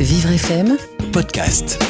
Vivre 0.00 0.30
FM 0.30 0.76
Podcast. 1.12 1.82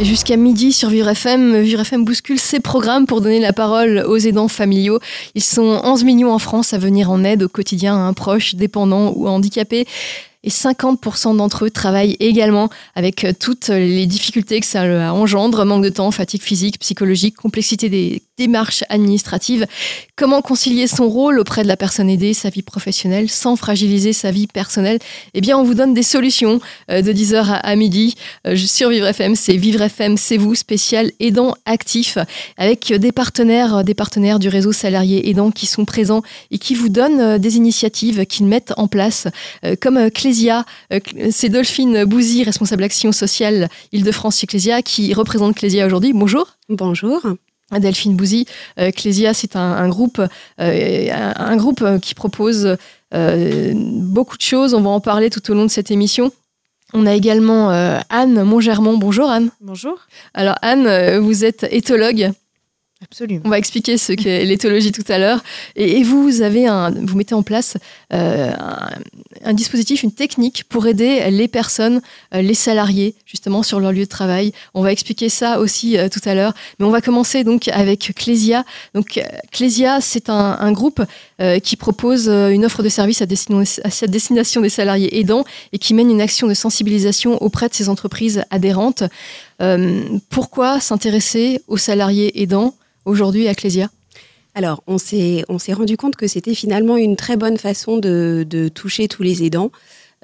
Jusqu'à 0.00 0.36
midi 0.36 0.72
sur 0.72 0.88
Vivre 0.88 1.08
FM, 1.08 1.60
Vivre 1.60 1.82
FM 1.82 2.04
bouscule 2.04 2.40
ses 2.40 2.58
programmes 2.58 3.06
pour 3.06 3.20
donner 3.20 3.38
la 3.38 3.52
parole 3.52 4.04
aux 4.08 4.16
aidants 4.16 4.48
familiaux. 4.48 4.98
Ils 5.36 5.44
sont 5.44 5.80
11 5.84 6.02
millions 6.02 6.32
en 6.32 6.40
France 6.40 6.74
à 6.74 6.78
venir 6.78 7.12
en 7.12 7.22
aide 7.22 7.44
au 7.44 7.48
quotidien 7.48 7.94
à 7.94 8.00
un 8.00 8.12
proche 8.12 8.56
dépendant 8.56 9.12
ou 9.14 9.28
handicapé. 9.28 9.86
Et 10.42 10.50
50% 10.50 11.36
d'entre 11.36 11.66
eux 11.66 11.70
travaillent 11.70 12.16
également 12.18 12.70
avec 12.96 13.24
toutes 13.38 13.68
les 13.68 14.06
difficultés 14.06 14.58
que 14.58 14.66
ça 14.66 14.82
engendre, 15.14 15.64
manque 15.64 15.84
de 15.84 15.90
temps, 15.90 16.10
fatigue 16.10 16.42
physique, 16.42 16.80
psychologique, 16.80 17.36
complexité 17.36 17.88
des 17.88 18.21
démarches 18.42 18.82
administratives. 18.88 19.66
Comment 20.16 20.42
concilier 20.42 20.88
son 20.88 21.08
rôle 21.08 21.38
auprès 21.38 21.62
de 21.62 21.68
la 21.68 21.76
personne 21.76 22.10
aidée, 22.10 22.34
sa 22.34 22.50
vie 22.50 22.62
professionnelle, 22.62 23.30
sans 23.30 23.54
fragiliser 23.54 24.12
sa 24.12 24.32
vie 24.32 24.48
personnelle? 24.48 24.98
Eh 25.34 25.40
bien, 25.40 25.56
on 25.56 25.62
vous 25.62 25.74
donne 25.74 25.94
des 25.94 26.02
solutions 26.02 26.60
euh, 26.90 27.02
de 27.02 27.12
10h 27.12 27.60
à 27.62 27.76
midi 27.76 28.16
euh, 28.48 28.56
sur 28.56 28.90
Vivre 28.90 29.06
FM. 29.06 29.36
C'est 29.36 29.56
Vivre 29.56 29.82
FM, 29.82 30.16
c'est 30.16 30.38
vous, 30.38 30.56
spécial 30.56 31.12
aidant 31.20 31.54
actif, 31.66 32.18
avec 32.56 32.92
des 32.92 33.12
partenaires, 33.12 33.84
des 33.84 33.94
partenaires 33.94 34.40
du 34.40 34.48
réseau 34.48 34.72
salarié 34.72 35.30
aidant 35.30 35.52
qui 35.52 35.66
sont 35.66 35.84
présents 35.84 36.22
et 36.50 36.58
qui 36.58 36.74
vous 36.74 36.88
donnent 36.88 37.20
euh, 37.20 37.38
des 37.38 37.56
initiatives 37.56 38.26
qu'ils 38.26 38.46
mettent 38.46 38.72
en 38.76 38.88
place, 38.88 39.28
comme 39.80 40.10
Clésia. 40.10 40.64
C'est 41.30 41.48
Dolphine 41.48 42.04
Bouzy, 42.04 42.42
responsable 42.42 42.82
action 42.82 43.12
sociale 43.12 43.68
Île-de-France 43.92 44.44
Clésia, 44.48 44.82
qui 44.82 45.14
représente 45.14 45.54
Clésia 45.54 45.86
aujourd'hui. 45.86 46.12
Bonjour. 46.12 46.56
Bonjour. 46.68 47.20
Delphine 47.80 48.16
Bouzy. 48.16 48.46
Euh, 48.78 48.90
Clésia, 48.90 49.34
c'est 49.34 49.56
un, 49.56 49.88
groupe, 49.88 50.20
euh, 50.60 51.08
un, 51.36 51.56
groupe 51.56 51.84
qui 52.00 52.14
propose 52.14 52.76
euh, 53.14 53.72
beaucoup 53.74 54.36
de 54.36 54.42
choses. 54.42 54.74
On 54.74 54.80
va 54.80 54.90
en 54.90 55.00
parler 55.00 55.30
tout 55.30 55.50
au 55.50 55.54
long 55.54 55.64
de 55.64 55.70
cette 55.70 55.90
émission. 55.90 56.32
On 56.94 57.06
a 57.06 57.14
également 57.14 57.70
Anne 58.10 58.42
Montgermont. 58.42 58.98
Bonjour 58.98 59.30
Anne. 59.30 59.48
Bonjour. 59.62 59.96
Alors 60.34 60.56
Anne, 60.60 61.18
vous 61.20 61.42
êtes 61.42 61.66
éthologue. 61.70 62.32
Absolument. 63.02 63.42
On 63.44 63.48
va 63.48 63.58
expliquer 63.58 63.98
ce 63.98 64.12
qu'est 64.12 64.44
l'éthologie 64.44 64.92
tout 64.92 65.04
à 65.08 65.18
l'heure. 65.18 65.42
Et, 65.76 66.02
vous, 66.02 66.42
avez 66.42 66.66
un, 66.66 66.90
vous 66.90 67.16
mettez 67.16 67.34
en 67.34 67.42
place 67.42 67.76
euh, 68.12 68.52
un, 69.44 69.52
dispositif, 69.54 70.02
une 70.02 70.12
technique 70.12 70.64
pour 70.68 70.86
aider 70.86 71.30
les 71.30 71.48
personnes, 71.48 72.00
euh, 72.34 72.42
les 72.42 72.54
salariés, 72.54 73.14
justement, 73.26 73.62
sur 73.62 73.80
leur 73.80 73.92
lieu 73.92 74.04
de 74.04 74.08
travail. 74.08 74.52
On 74.74 74.82
va 74.82 74.92
expliquer 74.92 75.28
ça 75.28 75.58
aussi 75.58 75.98
euh, 75.98 76.08
tout 76.08 76.20
à 76.24 76.34
l'heure. 76.34 76.54
Mais 76.78 76.86
on 76.86 76.90
va 76.90 77.00
commencer 77.00 77.44
donc 77.44 77.68
avec 77.68 78.12
Clésia. 78.14 78.64
Donc, 78.94 79.20
Clésia, 79.50 80.00
c'est 80.00 80.28
un, 80.28 80.72
groupe 80.72 81.02
qui 81.62 81.76
propose 81.76 82.28
une 82.28 82.64
offre 82.64 82.82
de 82.82 82.88
service 82.88 83.20
à, 83.20 83.24
à 83.24 84.06
destination 84.06 84.60
des 84.60 84.68
salariés 84.68 85.18
aidants 85.18 85.44
et 85.72 85.78
qui 85.78 85.92
mène 85.92 86.10
une 86.10 86.20
action 86.20 86.46
de 86.46 86.54
sensibilisation 86.54 87.42
auprès 87.42 87.68
de 87.68 87.74
ces 87.74 87.88
entreprises 87.88 88.44
adhérentes. 88.50 89.02
pourquoi 90.30 90.80
s'intéresser 90.80 91.60
aux 91.66 91.76
salariés 91.76 92.42
aidants? 92.42 92.74
Aujourd'hui 93.04 93.48
à 93.48 93.54
Clésia 93.54 93.88
alors, 94.54 94.82
on 94.86 94.98
s'est, 94.98 95.44
rendu 95.72 95.96
compte 95.96 96.16
que 96.16 96.26
c'était 96.26 96.54
finalement 96.54 96.96
une 96.96 97.16
très 97.16 97.36
bonne 97.36 97.56
façon 97.56 97.98
de, 97.98 98.70
toucher 98.74 99.08
tous 99.08 99.22
les 99.22 99.44
aidants. 99.44 99.70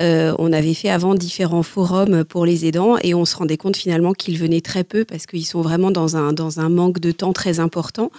Euh, 0.01 0.35
on 0.39 0.53
avait 0.53 0.75
fait 0.75 0.91
avant 0.91 1.15
différents 1.15 1.65
forums 1.65 2.25
pour 2.25 2.47
les 2.47 2.67
aidants 2.67 2.99
et 3.03 3.15
on 3.15 3.25
se 3.25 3.35
rendait 3.35 3.57
compte 3.57 3.77
finalement 3.77 4.13
qu'ils 4.13 4.39
venaient 4.39 4.61
très 4.61 4.85
peu 4.85 5.05
parce 5.05 5.27
qu'ils 5.27 5.47
sont 5.47 5.61
vraiment 5.61 5.91
dans 5.91 6.17
un, 6.17 6.33
dans 6.33 6.61
un 6.61 6.69
manque 6.69 7.01
de 7.01 7.11
temps 7.11 7.33
très 7.33 7.59
important. 7.59 8.13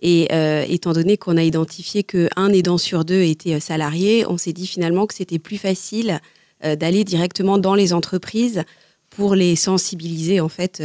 Et 0.00 0.28
euh, 0.32 0.64
étant 0.68 0.92
donné 0.92 1.16
qu'on 1.16 1.36
a 1.36 1.42
identifié 1.42 2.04
qu'un 2.04 2.50
aidant 2.50 2.78
sur 2.78 3.04
deux 3.04 3.22
était 3.22 3.58
salarié, 3.58 4.24
on 4.28 4.36
s'est 4.36 4.52
dit 4.52 4.66
finalement 4.66 5.06
que 5.06 5.14
c'était 5.14 5.38
plus 5.40 5.58
facile 5.58 6.20
euh, 6.64 6.76
d'aller 6.76 7.02
directement 7.02 7.58
dans 7.58 7.74
les 7.74 7.92
entreprises 7.92 8.62
pour 9.10 9.34
les 9.34 9.56
sensibiliser 9.56 10.40
en 10.40 10.48
fait 10.48 10.82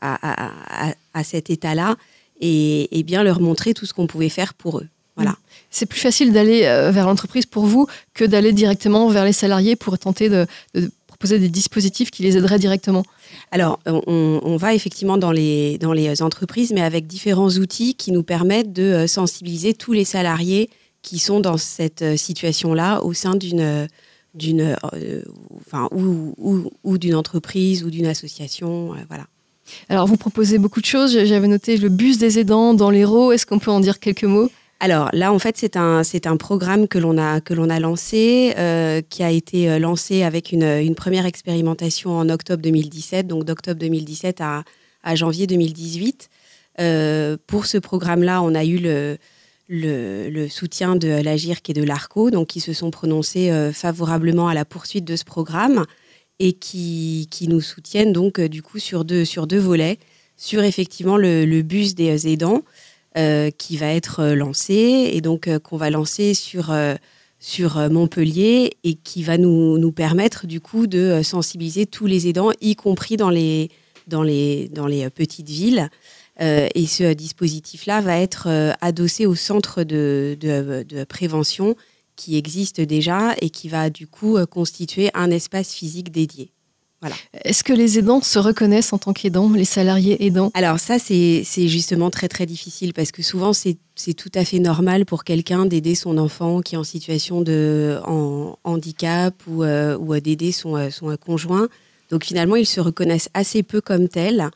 à, 0.00 0.92
à 1.14 1.24
cet 1.24 1.50
état-là 1.50 1.96
et, 2.44 3.02
bien 3.04 3.22
leur 3.22 3.40
montrer 3.40 3.74
tout 3.74 3.86
ce 3.86 3.94
qu'on 3.94 4.06
pouvait 4.06 4.28
faire 4.28 4.54
pour 4.54 4.78
eux. 4.78 4.88
Voilà. 5.16 5.32
Mm. 5.32 5.36
C'est 5.70 5.86
plus 5.86 6.00
facile 6.00 6.32
d'aller 6.32 6.64
euh, 6.64 6.90
vers 6.90 7.06
l'entreprise 7.06 7.46
pour 7.46 7.66
vous 7.66 7.86
que 8.14 8.24
d'aller 8.24 8.52
directement 8.52 9.08
vers 9.08 9.24
les 9.24 9.32
salariés 9.32 9.76
pour 9.76 9.98
tenter 9.98 10.28
de, 10.28 10.46
proposer 11.06 11.38
des 11.38 11.48
dispositifs 11.48 12.10
qui 12.10 12.22
les 12.22 12.36
aideraient 12.36 12.58
directement 12.58 13.04
Alors, 13.50 13.80
on, 13.86 14.56
va 14.56 14.74
effectivement 14.74 15.16
dans 15.16 15.32
les, 15.32 15.78
dans 15.78 15.92
les 15.92 16.22
entreprises, 16.22 16.72
mais 16.72 16.82
avec 16.82 17.06
différents 17.06 17.50
outils 17.50 17.94
qui 17.94 18.12
nous 18.12 18.22
permettent 18.22 18.72
de 18.72 18.82
euh, 18.82 19.06
sensibiliser 19.06 19.74
tous 19.74 19.92
les 19.92 20.04
salariés 20.04 20.70
qui 21.02 21.18
sont 21.18 21.40
dans 21.40 21.56
cette 21.56 22.02
euh, 22.02 22.16
situation-là 22.16 23.02
au 23.02 23.12
sein 23.12 23.34
d'une 23.34 23.88
d'une 24.34 24.76
enfin 25.60 25.88
ou, 25.92 26.34
ou, 26.38 26.68
ou 26.82 26.98
d'une 26.98 27.14
entreprise 27.14 27.84
ou 27.84 27.90
d'une 27.90 28.06
association 28.06 28.92
voilà 29.08 29.26
alors, 29.88 30.06
vous 30.06 30.16
proposez 30.16 30.58
beaucoup 30.58 30.80
de 30.80 30.86
choses. 30.86 31.24
J'avais 31.24 31.48
noté 31.48 31.76
le 31.76 31.88
bus 31.88 32.18
des 32.18 32.38
aidants 32.38 32.74
dans 32.74 32.90
l'Hérault. 32.90 33.32
Est-ce 33.32 33.46
qu'on 33.46 33.58
peut 33.58 33.70
en 33.70 33.80
dire 33.80 33.98
quelques 33.98 34.24
mots? 34.24 34.50
Alors 34.80 35.08
là, 35.12 35.32
en 35.32 35.38
fait, 35.38 35.56
c'est 35.56 35.76
un, 35.76 36.02
c'est 36.02 36.26
un 36.26 36.36
programme 36.36 36.88
que 36.88 36.98
l'on 36.98 37.16
a, 37.16 37.40
que 37.40 37.54
l'on 37.54 37.70
a 37.70 37.80
lancé, 37.80 38.54
euh, 38.58 39.00
qui 39.08 39.22
a 39.22 39.30
été 39.30 39.70
euh, 39.70 39.78
lancé 39.78 40.22
avec 40.22 40.52
une, 40.52 40.64
une, 40.64 40.94
première 40.94 41.26
expérimentation 41.26 42.10
en 42.18 42.28
octobre 42.28 42.62
2017, 42.62 43.26
donc 43.26 43.44
d'octobre 43.44 43.78
2017 43.80 44.40
à, 44.40 44.64
à 45.02 45.14
janvier 45.14 45.46
2018. 45.46 46.28
Euh, 46.80 47.36
pour 47.46 47.66
ce 47.66 47.78
programme-là, 47.78 48.42
on 48.42 48.54
a 48.54 48.64
eu 48.64 48.78
le, 48.78 49.16
le, 49.68 50.28
le 50.28 50.48
soutien 50.48 50.96
de 50.96 51.08
l'AGIRC 51.08 51.70
et 51.70 51.72
de 51.72 51.84
l'ARCO, 51.84 52.30
donc 52.30 52.48
qui 52.48 52.60
se 52.60 52.72
sont 52.72 52.90
prononcés 52.90 53.50
favorablement 53.72 54.48
à 54.48 54.54
la 54.54 54.64
poursuite 54.64 55.04
de 55.04 55.16
ce 55.16 55.24
programme 55.24 55.86
et 56.38 56.52
qui, 56.52 57.28
qui 57.30 57.48
nous 57.48 57.60
soutiennent 57.60 58.12
donc 58.12 58.38
euh, 58.38 58.48
du 58.48 58.62
coup 58.62 58.78
sur 58.78 59.04
deux, 59.04 59.24
sur 59.24 59.46
deux 59.46 59.58
volets, 59.58 59.98
sur 60.36 60.62
effectivement 60.62 61.16
le, 61.16 61.62
bus 61.62 61.94
des 61.94 62.32
aidants 62.32 62.62
euh, 63.16 63.50
qui 63.50 63.76
va 63.76 63.92
être 63.94 64.20
euh, 64.20 64.34
lancé 64.34 65.10
et 65.12 65.20
donc 65.20 65.48
qu'on 65.58 65.76
va 65.76 65.90
lancer 65.90 66.34
sur, 66.34 66.74
sur 67.38 67.76
Montpellier 67.90 68.76
et 68.82 68.94
qui 68.94 69.22
va 69.22 69.38
nous, 69.38 69.78
nous 69.78 69.92
permettre 69.92 70.46
du 70.46 70.60
coup 70.60 70.86
de 70.86 71.22
sensibiliser 71.22 71.86
tous 71.86 72.06
les 72.06 72.28
aidants, 72.28 72.50
y 72.60 72.74
compris 72.74 73.16
dans 73.16 73.30
les, 73.30 73.70
dans 74.08 74.22
les, 74.22 74.68
dans 74.68 74.86
les 74.86 75.08
petites 75.10 75.48
villes. 75.48 75.88
et 76.40 76.86
ce 76.86 77.12
dispositif-là 77.12 78.00
va 78.00 78.18
être 78.18 78.48
adossé 78.80 79.26
au 79.26 79.36
centre 79.36 79.84
de, 79.84 80.36
de, 80.40 80.82
de 80.82 81.04
prévention 81.04 81.76
qui 82.16 82.36
existe 82.36 82.80
déjà 82.80 83.34
et 83.40 83.50
qui 83.50 83.68
va 83.68 83.90
du 83.90 84.06
coup 84.06 84.36
euh, 84.36 84.46
constituer 84.46 85.10
un 85.14 85.30
espace 85.30 85.72
physique 85.72 86.10
dédié. 86.10 86.50
Voilà. 87.00 87.16
Est-ce 87.44 87.62
que 87.62 87.74
les 87.74 87.98
aidants 87.98 88.22
se 88.22 88.38
reconnaissent 88.38 88.94
en 88.94 88.98
tant 88.98 89.12
qu'aidants, 89.12 89.50
les 89.50 89.66
salariés 89.66 90.24
aidants? 90.24 90.50
Alors 90.54 90.78
ça, 90.78 90.98
c'est 90.98 91.44
justement 91.68 92.08
très 92.08 92.28
très 92.28 92.46
difficile 92.46 92.94
parce 92.94 93.12
que 93.12 93.22
souvent 93.22 93.52
c'est 93.52 93.76
tout 94.14 94.30
à 94.34 94.42
fait 94.46 94.58
normal 94.58 95.04
pour 95.04 95.22
quelqu'un 95.24 95.66
d'aider 95.66 95.94
son 95.96 96.16
enfant 96.16 96.62
qui 96.62 96.76
est 96.76 96.78
en 96.78 96.84
situation 96.84 97.42
de 97.42 97.98
en, 98.06 98.58
handicap 98.64 99.34
ou, 99.46 99.64
euh, 99.64 99.98
ou 99.98 100.18
d'aider 100.18 100.50
son, 100.50 100.76
euh, 100.76 100.88
son 100.88 101.14
conjoint. 101.18 101.68
Donc 102.10 102.24
finalement, 102.24 102.56
ils 102.56 102.66
se 102.66 102.80
reconnaissent 102.80 103.28
assez 103.34 103.62
peu 103.62 103.80
comme 103.80 104.08
tels. 104.08 104.50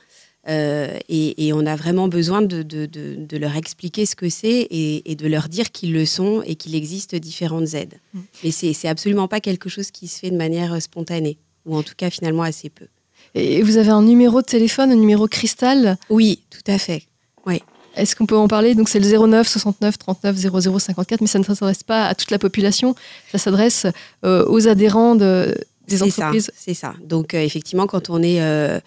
Euh, 0.48 0.98
et, 1.08 1.52
on 1.52 1.66
a 1.66 1.76
vraiment 1.76 2.08
besoin 2.08 2.40
de, 2.40 3.36
leur 3.36 3.56
expliquer 3.56 4.06
ce 4.06 4.16
que 4.16 4.28
c'est 4.28 4.66
et, 4.70 5.14
de 5.14 5.26
leur 5.26 5.48
dire 5.48 5.70
qu'ils 5.70 5.92
le 5.92 6.06
sont 6.06 6.42
et 6.46 6.54
qu'il 6.54 6.74
existe 6.74 7.14
différentes 7.14 7.74
aides. 7.74 7.94
Mm. 8.14 8.20
Mais 8.44 8.50
c'est 8.50 8.88
absolument 8.88 9.28
pas 9.28 9.40
quelque 9.40 9.68
chose 9.68 9.90
qui 9.90 10.08
se 10.08 10.20
fait 10.20 10.30
de 10.30 10.36
manière 10.36 10.72
euh, 10.72 10.80
spontanée, 10.80 11.38
ou 11.66 11.76
en 11.76 11.82
tout 11.82 11.94
cas 11.96 12.10
finalement 12.10 12.42
assez 12.42 12.70
peu. 12.70 12.86
Et 13.34 13.62
vous 13.62 13.76
avez 13.76 13.90
un 13.90 14.02
numéro 14.02 14.40
de 14.40 14.46
téléphone, 14.46 14.90
un 14.90 14.96
numéro 14.96 15.28
cristal? 15.28 15.98
Oui, 16.08 16.40
tout 16.50 16.70
à 16.70 16.78
fait. 16.78 17.02
Oui. 17.46 17.62
Est-ce 17.94 18.16
qu'on 18.16 18.26
peut 18.26 18.36
en 18.36 18.48
parler? 18.48 18.74
Donc 18.74 18.88
c'est 18.88 19.00
le 19.00 19.26
09 19.26 19.46
69 19.46 19.98
39 19.98 20.36
00 20.36 20.78
54, 20.78 21.20
mais 21.20 21.26
ça 21.26 21.38
ne 21.38 21.44
s'adresse 21.44 21.82
pas 21.82 22.06
à 22.06 22.14
toute 22.14 22.30
la 22.30 22.38
population, 22.38 22.94
ça 23.30 23.38
s'adresse 23.38 23.86
euh, 24.24 24.46
aux 24.46 24.68
adhérents 24.68 25.14
de, 25.14 25.54
des 25.88 26.02
entreprises. 26.02 26.50
C'est 26.56 26.74
ça. 26.74 26.94
Donc 27.02 27.34
effectivement, 27.34 27.86
quand 27.86 28.08
on 28.08 28.22
est 28.22 28.40
euh, 28.40 28.78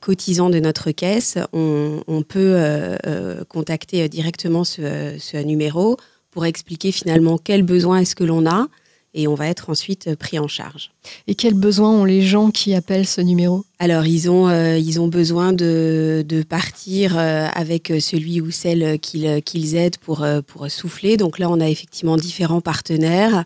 cotisant 0.00 0.50
de 0.50 0.60
notre 0.60 0.90
caisse, 0.90 1.38
on, 1.52 2.22
peut 2.26 2.54
euh, 2.56 2.96
euh, 3.06 3.44
contacter 3.48 4.08
directement 4.08 4.64
ce, 4.64 5.42
numéro 5.42 5.96
pour 6.30 6.46
expliquer 6.46 6.92
finalement 6.92 7.38
quel 7.38 7.62
besoin 7.62 7.98
est-ce 7.98 8.16
que 8.16 8.24
l'on 8.24 8.46
a 8.46 8.68
et 9.14 9.26
on 9.26 9.34
va 9.34 9.48
être 9.48 9.70
ensuite 9.70 10.14
pris 10.16 10.38
en 10.38 10.48
charge. 10.48 10.90
Et 11.26 11.34
quels 11.34 11.54
besoins 11.54 11.90
ont 11.90 12.04
les 12.04 12.22
gens 12.22 12.50
qui 12.50 12.74
appellent 12.74 13.06
ce 13.06 13.22
numéro? 13.22 13.64
Alors, 13.78 14.06
ils 14.06 14.30
ont, 14.30 14.50
ils 14.76 15.00
ont 15.00 15.08
besoin 15.08 15.52
de, 15.54 16.44
partir 16.48 17.18
avec 17.18 17.90
celui 18.00 18.40
ou 18.40 18.50
celle 18.50 19.00
qu'ils 19.00 19.74
aident 19.76 19.96
pour, 19.96 20.26
pour 20.46 20.70
souffler. 20.70 21.16
Donc 21.16 21.38
là, 21.38 21.48
on 21.50 21.58
a 21.58 21.68
effectivement 21.68 22.18
différents 22.18 22.60
partenaires 22.60 23.44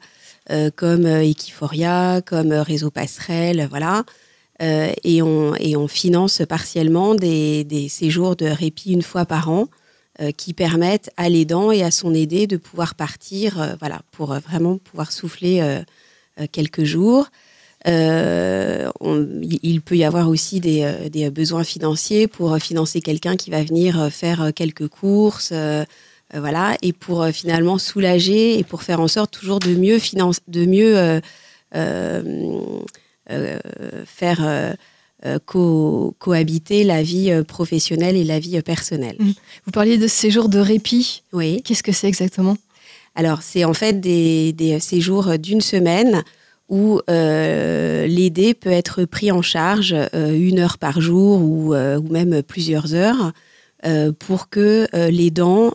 comme 0.74 1.06
Equiforia, 1.06 2.20
comme 2.26 2.52
Réseau 2.52 2.90
Passerelle, 2.90 3.66
voilà. 3.70 4.04
Euh, 4.62 4.92
et, 5.02 5.22
on, 5.22 5.88
finance 5.88 6.42
partiellement 6.48 7.14
des, 7.14 7.86
séjours 7.88 8.36
de 8.36 8.46
répit 8.46 8.92
une 8.92 9.02
fois 9.02 9.24
par 9.24 9.50
an 9.50 9.68
euh, 10.20 10.30
qui 10.30 10.52
permettent 10.52 11.10
à 11.16 11.28
l'aidant 11.28 11.72
et 11.72 11.82
à 11.82 11.90
son 11.90 12.14
aidé 12.14 12.46
de 12.46 12.56
pouvoir 12.56 12.94
partir, 12.94 13.60
euh, 13.60 13.74
voilà, 13.80 14.02
pour 14.12 14.34
vraiment 14.34 14.78
pouvoir 14.78 15.10
souffler 15.10 15.60
quelques 16.52 16.84
jours. 16.84 17.28
il 17.86 19.80
peut 19.84 19.96
y 19.96 20.04
avoir 20.04 20.28
aussi 20.28 20.60
des, 20.60 21.10
des, 21.10 21.30
besoins 21.30 21.64
financiers 21.64 22.28
pour 22.28 22.56
financer 22.58 23.00
quelqu'un 23.00 23.36
qui 23.36 23.50
va 23.50 23.62
venir 23.64 24.10
faire 24.12 24.52
quelques 24.54 24.88
courses, 24.88 25.52
voilà, 26.34 26.76
et 26.80 26.92
pour 26.92 27.26
finalement 27.26 27.78
soulager 27.78 28.58
et 28.58 28.64
pour 28.64 28.82
faire 28.82 29.00
en 29.00 29.08
sorte 29.08 29.32
toujours 29.32 29.58
de 29.58 29.74
mieux 29.74 29.98
finance, 29.98 30.40
de 30.48 30.64
mieux 30.64 31.20
faire 34.06 34.76
euh, 35.24 35.38
cohabiter 36.18 36.82
la 36.82 37.00
vie 37.04 37.30
euh, 37.30 37.44
professionnelle 37.44 38.16
et 38.16 38.24
la 38.24 38.40
vie 38.40 38.58
euh, 38.58 38.60
personnelle. 38.60 39.14
Mmh. 39.20 39.30
Vous 39.66 39.70
parliez 39.70 39.96
de 39.96 40.08
séjours 40.08 40.48
de 40.48 40.58
répit. 40.58 41.22
Oui. 41.32 41.62
Qu'est-ce 41.62 41.84
que 41.84 41.92
c'est 41.92 42.08
exactement? 42.08 42.56
Alors, 43.14 43.40
c'est 43.42 43.64
en 43.64 43.72
fait 43.72 44.00
des, 44.00 44.78
séjours 44.80 45.38
d'une 45.38 45.60
semaine 45.60 46.24
où 46.68 47.00
l'aider 47.06 48.54
peut 48.54 48.72
être 48.72 49.04
pris 49.04 49.30
en 49.30 49.42
charge 49.42 49.94
une 50.14 50.58
heure 50.58 50.78
par 50.78 51.00
jour 51.00 51.40
ou, 51.42 51.74
ou 51.74 52.08
même 52.08 52.42
plusieurs 52.42 52.94
heures 52.94 53.32
pour 54.18 54.48
que 54.48 54.88
l'aidant 55.10 55.74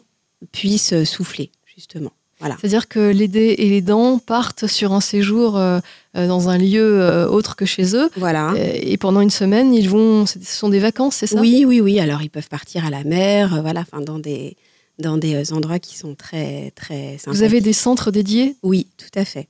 puisse 0.51 1.03
souffler, 1.03 1.51
justement. 1.65 2.11
C'est-à-dire 2.39 2.87
que 2.87 2.99
l'aider 2.99 3.55
et 3.57 3.69
les 3.69 3.81
dents 3.81 4.19
partent 4.19 4.67
sur 4.67 4.93
un 4.93 5.01
séjour 5.01 5.57
euh, 5.57 5.79
euh, 6.15 6.27
dans 6.27 6.49
un 6.49 6.57
lieu 6.57 7.01
euh, 7.01 7.27
autre 7.27 7.55
que 7.55 7.65
chez 7.65 7.95
eux. 7.95 8.09
Voilà. 8.15 8.53
Et, 8.55 8.97
pendant 8.97 9.21
une 9.21 9.31
semaine, 9.31 9.73
ils 9.73 9.89
vont. 9.89 10.25
Ce 10.25 10.39
sont 10.41 10.69
des 10.69 10.79
vacances, 10.79 11.15
c'est 11.15 11.27
ça? 11.27 11.39
Oui, 11.39 11.65
oui, 11.65 11.81
oui. 11.81 11.99
Alors 11.99 12.21
ils 12.21 12.29
peuvent 12.29 12.49
partir 12.49 12.85
à 12.85 12.89
la 12.89 13.03
mer, 13.03 13.61
voilà, 13.61 13.81
enfin 13.81 14.01
dans 14.01 14.19
des 14.19 14.55
dans 14.99 15.17
des 15.17 15.53
endroits 15.53 15.79
qui 15.79 15.97
sont 15.97 16.15
très 16.15 16.71
très 16.75 17.17
Vous 17.27 17.43
avez 17.43 17.61
des 17.61 17.73
centres 17.73 18.11
dédiés? 18.11 18.55
Oui, 18.63 18.87
tout 18.97 19.19
à 19.19 19.25
fait. 19.25 19.47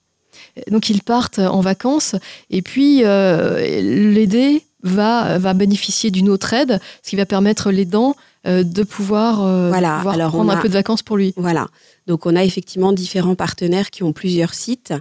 Donc 0.70 0.90
ils 0.90 1.02
partent 1.02 1.40
en 1.40 1.62
vacances 1.62 2.16
et 2.50 2.62
puis 2.62 3.00
l'aider 3.02 4.64
va 4.84 5.38
va 5.38 5.54
bénéficier 5.54 6.12
d'une 6.12 6.30
autre 6.30 6.54
aide, 6.54 6.80
ce 7.04 7.10
qui 7.10 7.16
va 7.16 7.26
permettre 7.26 7.72
l'aidant 7.72 8.16
de 8.46 8.84
pouvoir, 8.84 9.38
voilà. 9.70 10.00
Alors, 10.00 10.32
prendre 10.32 10.52
un 10.52 10.58
peu 10.58 10.70
de 10.70 10.74
vacances 10.74 11.02
pour 11.02 11.18
lui. 11.18 11.34
Voilà. 11.38 11.68
Donc 12.08 12.26
on 12.26 12.36
a 12.36 12.44
effectivement 12.44 12.94
différents 12.94 13.36
partenaires 13.36 13.92
qui 13.92 14.04
ont 14.04 14.14
plusieurs 14.14 14.54
sites. 14.54 14.94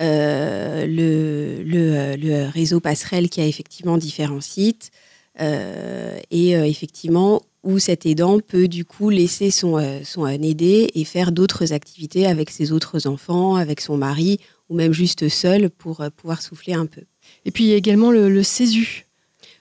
Euh, 0.00 0.86
le, 0.86 1.62
le, 2.16 2.48
réseau 2.48 2.80
Passerelle 2.80 3.28
qui 3.28 3.40
a 3.42 3.46
effectivement 3.46 3.98
différents 3.98 4.40
sites 4.40 4.90
euh, 5.40 6.18
et 6.30 6.56
euh, 6.56 6.64
effectivement 6.64 7.42
où 7.62 7.78
cet 7.78 8.06
aidant 8.06 8.40
peut 8.40 8.66
du 8.66 8.86
coup 8.86 9.10
laisser 9.10 9.50
son, 9.50 9.78
son 10.02 10.26
aidé 10.26 10.90
et 10.94 11.04
faire 11.04 11.30
d'autres 11.32 11.74
activités 11.74 12.26
avec 12.26 12.48
ses 12.48 12.72
autres 12.72 13.06
enfants, 13.06 13.56
avec 13.56 13.82
son 13.82 13.98
mari 13.98 14.40
ou 14.70 14.74
même 14.74 14.94
juste 14.94 15.28
seul 15.28 15.68
pour 15.68 16.02
pouvoir 16.16 16.40
souffler 16.40 16.72
un 16.72 16.86
peu. 16.86 17.02
Et 17.44 17.50
puis 17.50 17.64
il 17.64 17.66
y 17.68 17.74
a 17.74 17.76
également 17.76 18.10
le, 18.10 18.30
le 18.30 18.42
CESU. 18.42 19.04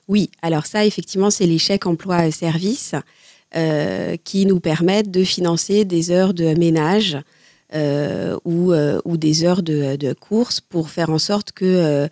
Oui, 0.07 0.31
alors 0.41 0.65
ça 0.65 0.85
effectivement 0.85 1.29
c'est 1.29 1.57
chèques 1.57 1.85
emploi-service. 1.85 2.95
Euh, 3.55 4.15
qui 4.23 4.45
nous 4.45 4.59
permettent 4.59 5.09
de 5.09 5.23
financer 5.23 5.83
des 5.83 6.11
heures 6.11 6.35
de 6.35 6.53
ménage 6.53 7.17
euh, 7.73 8.37
ou, 8.45 8.73
euh, 8.73 9.01
ou, 9.05 9.17
des 9.17 9.43
heures 9.43 9.63
de, 9.63 9.95
de, 9.95 10.13
course 10.13 10.61
pour 10.61 10.91
faire 10.91 11.09
en 11.09 11.17
sorte 11.17 11.51
que 11.51 12.07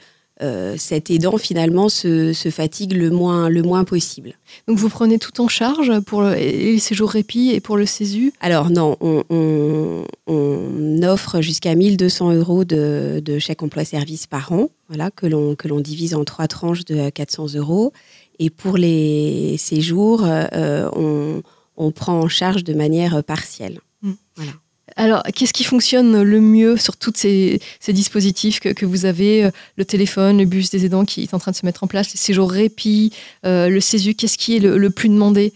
cet 0.78 1.12
aidant 1.12 1.38
finalement 1.38 1.90
se, 1.90 2.34
se, 2.34 2.50
fatigue 2.50 2.94
le 2.94 3.12
moins, 3.12 3.50
le 3.50 3.62
moins 3.62 3.84
possible. 3.84 4.34
Donc 4.68 4.80
vous 4.80 4.90
prenez 4.90 5.20
tout 5.20 5.40
en 5.40 5.48
charge 5.48 6.00
pour 6.00 6.24
le, 6.24 6.34
les 6.34 6.80
séjours 6.80 7.12
répit 7.12 7.52
et 7.52 7.60
pour 7.60 7.78
le 7.78 7.86
CESU 7.86 8.34
Alors 8.42 8.72
non, 8.72 8.98
on, 9.00 9.24
on, 9.30 10.06
on 10.26 11.04
offre 11.04 11.42
jusqu'à 11.42 11.76
1200 11.76 12.34
euros 12.34 12.66
de, 12.66 13.22
de 13.24 13.38
chèque 13.38 13.62
emploi-service 13.62 14.26
par 14.26 14.52
an, 14.54 14.70
voilà, 14.88 15.12
que 15.12 15.28
l'on 15.28 15.80
divise 15.82 16.16
en 16.16 16.24
trois 16.24 16.48
tranches 16.48 16.86
de 16.86 17.12
400 17.12 17.54
euros. 17.58 17.94
Et 18.40 18.50
pour 18.50 18.78
les 18.78 19.56
séjours, 19.58 20.24
euh, 20.26 20.90
on, 20.94 21.42
on, 21.76 21.92
prend 21.92 22.20
en 22.20 22.28
charge 22.28 22.64
de 22.64 22.74
manière 22.74 23.24
partielle. 23.24 23.80
Mm. 24.02 24.12
Voilà. 24.36 24.52
Alors, 24.96 25.22
qu'est-ce 25.36 25.54
qui 25.54 25.64
fonctionne 25.64 26.24
le 26.24 26.42
mieux 26.42 26.78
sur 26.78 26.98
tous 26.98 27.14
ces, 27.16 27.60
ces, 27.80 27.94
dispositifs 27.94 28.60
que, 28.60 28.70
que, 28.70 28.86
vous 28.86 29.06
avez 29.06 29.46
euh, 29.46 29.52
Le 29.76 29.86
téléphone, 29.86 30.40
le 30.40 30.46
bus 30.46 30.70
des 30.70 30.86
aidants 30.86 31.06
qui 31.06 31.24
est 31.24 31.34
en 31.34 31.40
train 31.40 31.52
de 31.52 31.56
se 31.56 31.66
mettre 31.66 31.84
en 31.84 31.88
place, 31.88 32.12
les 32.14 32.18
séjours 32.18 32.50
répit, 32.50 33.12
euh, 33.46 33.70
le 33.70 33.80
CESU, 33.80 34.16
qu'est-ce 34.16 34.38
qui 34.38 34.56
est 34.56 34.60
le, 34.60 34.78
le 34.78 34.90
plus 34.90 35.10
demandé? 35.10 35.54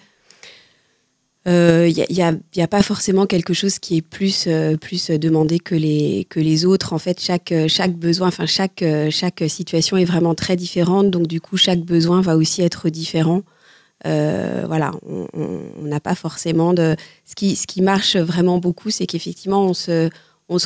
Il 1.47 1.51
euh, 1.51 1.91
n'y 1.91 2.21
a, 2.21 2.33
y 2.55 2.61
a, 2.61 2.67
pas 2.67 2.83
forcément 2.83 3.25
quelque 3.25 3.53
chose 3.53 3.79
qui 3.79 3.97
est 3.97 4.01
plus, 4.03 4.45
euh, 4.45 4.77
demandé 5.17 5.57
que 5.57 5.73
les, 5.73 6.65
autres. 6.65 6.93
En 6.93 6.99
fait, 6.99 7.19
chaque, 7.19 7.53
chaque 7.67 7.95
besoin, 7.95 8.27
enfin 8.27 8.45
chaque, 8.45 8.83
situation 9.47 9.97
est 9.97 10.05
vraiment 10.05 10.35
très 10.35 10.55
différente. 10.55 11.09
Donc 11.09 11.25
du 11.25 11.41
coup, 11.41 11.57
chaque 11.57 11.79
besoin 11.79 12.21
va 12.21 12.37
aussi 12.37 12.61
être 12.61 12.89
différent. 12.89 13.41
Euh, 14.05 14.65
voilà, 14.67 14.91
on 15.03 15.67
n'a 15.81 15.99
pas 15.99 16.15
forcément 16.15 16.73
de. 16.73 16.95
Ce 17.25 17.33
qui, 17.35 17.81
marche 17.81 18.17
vraiment 18.17 18.59
beaucoup, 18.59 18.91
c'est 18.91 19.07
qu'effectivement, 19.07 19.65
on 19.65 19.73
se, 19.73 20.09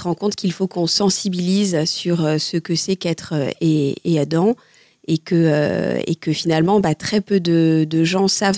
rend 0.02 0.16
compte 0.16 0.36
qu'il 0.36 0.52
faut 0.52 0.68
qu'on 0.68 0.88
sensibilise 0.88 1.86
sur 1.86 2.18
ce 2.38 2.58
que 2.58 2.76
c'est 2.76 2.98
qu'être 2.98 3.34
et, 3.62 3.96
et 4.04 4.16
aidant 4.16 4.56
et 5.08 5.18
que, 5.18 5.36
euh, 5.36 6.00
et 6.08 6.16
que 6.16 6.34
finalement, 6.34 6.80
bah, 6.80 6.96
très 6.96 7.22
peu 7.22 7.40
de, 7.40 7.86
de 7.90 8.04
gens 8.04 8.28
savent, 8.28 8.58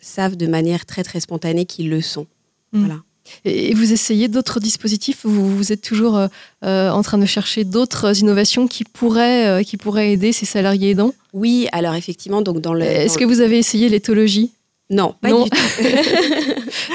savent 0.00 0.36
de 0.36 0.46
manière 0.46 0.86
très 0.86 1.02
très 1.02 1.20
spontanée 1.20 1.64
qu'ils 1.64 1.90
le 1.90 2.00
sont. 2.00 2.26
Mm. 2.72 2.80
Voilà. 2.80 3.02
Et 3.44 3.74
vous 3.74 3.92
essayez 3.92 4.28
d'autres 4.28 4.60
dispositifs? 4.60 5.22
Vous, 5.24 5.56
vous, 5.56 5.72
êtes 5.72 5.82
toujours 5.82 6.16
euh, 6.16 6.28
euh, 6.64 6.90
en 6.90 7.02
train 7.02 7.18
de 7.18 7.26
chercher 7.26 7.64
d'autres 7.64 8.20
innovations 8.20 8.68
qui 8.68 8.84
pourraient, 8.84 9.64
qui 9.64 9.76
pourraient 9.76 10.12
aider 10.12 10.30
ces 10.32 10.46
salariés 10.46 10.90
aidants? 10.90 11.12
Oui, 11.32 11.66
alors 11.72 11.94
effectivement, 11.94 12.40
donc 12.40 12.60
dans 12.60 12.72
le. 12.72 12.82
Est-ce 12.82 13.18
que 13.18 13.24
vous 13.24 13.40
avez 13.40 13.58
essayé 13.58 13.88
l'éthologie? 13.88 14.52
Non, 14.88 15.16
pas 15.20 15.32
du 15.32 15.50
tout. 15.50 15.56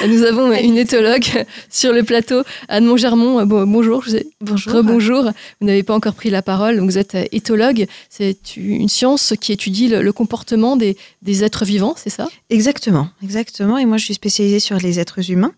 Nous 0.07 0.23
avons 0.23 0.53
une 0.53 0.77
éthologue 0.77 1.25
sur 1.69 1.91
le 1.91 2.03
plateau, 2.03 2.43
Anne 2.69 2.85
Montgermont. 2.85 3.45
bonjour. 3.45 4.05
Bonjour. 4.39 4.83
Bonjour. 4.83 5.23
Vous 5.59 5.67
n'avez 5.67 5.83
pas 5.83 5.93
encore 5.93 6.13
pris 6.13 6.29
la 6.29 6.41
parole. 6.41 6.79
vous 6.79 6.97
êtes 6.97 7.17
éthologue. 7.33 7.85
C'est 8.09 8.55
une 8.55 8.87
science 8.87 9.33
qui 9.39 9.51
étudie 9.51 9.89
le, 9.89 10.13
comportement 10.13 10.77
des, 10.77 10.95
êtres 11.43 11.65
vivants, 11.65 11.95
c'est 11.97 12.09
ça? 12.09 12.29
Exactement, 12.49 13.09
exactement. 13.23 13.77
Et 13.77 13.85
moi, 13.85 13.97
je 13.97 14.05
suis 14.05 14.13
spécialisée 14.13 14.59
sur 14.59 14.77
les 14.77 14.99
êtres 14.99 15.29
humains. 15.29 15.53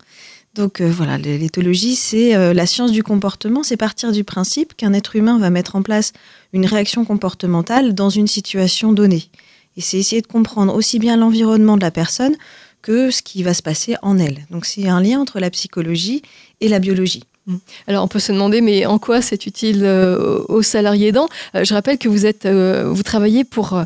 Donc 0.56 0.82
euh, 0.82 0.92
voilà, 0.92 1.18
l'éthologie, 1.18 1.96
c'est 1.96 2.36
euh, 2.36 2.54
la 2.54 2.66
science 2.66 2.92
du 2.92 3.04
comportement. 3.04 3.64
C'est 3.64 3.78
partir 3.78 4.12
du 4.12 4.24
principe 4.24 4.76
qu'un 4.76 4.94
être 4.94 5.16
humain 5.16 5.40
va 5.40 5.50
mettre 5.50 5.76
en 5.76 5.82
place 5.82 6.14
une 6.52 6.66
réaction 6.66 7.06
comportementale 7.06 7.94
dans 7.94 8.10
une 8.10 8.28
situation 8.28 8.92
donnée. 8.92 9.30
Et 9.78 9.82
c'est 9.82 9.98
essayer 9.98 10.22
de 10.22 10.28
comprendre 10.28 10.76
aussi 10.76 11.00
bien 11.00 11.18
l'environnement 11.18 11.78
de 11.78 11.82
la 11.82 11.92
personne 11.92 12.36
que 12.82 13.12
ce 13.12 13.22
qui 13.22 13.44
va 13.44 13.54
se 13.54 13.64
passer 13.64 13.96
en 14.02 14.20
elle. 14.20 14.46
Donc 14.52 14.66
c'est 14.66 14.88
un 14.88 15.02
lien 15.02 15.20
entre 15.20 15.40
la 15.40 15.50
psychologie 15.50 16.22
et 16.62 16.68
la 16.68 16.80
biologie. 16.80 17.24
Mm. 17.46 17.56
Alors 17.88 18.04
on 18.06 18.08
peut 18.08 18.20
se 18.20 18.32
demander, 18.32 18.62
mais 18.62 18.86
en 18.86 19.00
quoi 19.00 19.22
c'est 19.22 19.46
utile 19.46 19.82
euh, 19.84 20.44
aux 20.48 20.62
salariés 20.62 21.10
aidants 21.10 21.28
euh, 21.56 21.66
Je 21.66 21.74
rappelle 21.74 21.98
que 21.98 22.08
vous 22.08 22.26
êtes, 22.26 22.46
euh, 22.46 22.86
vous 22.88 23.04
travaillez 23.04 23.44
pour 23.44 23.82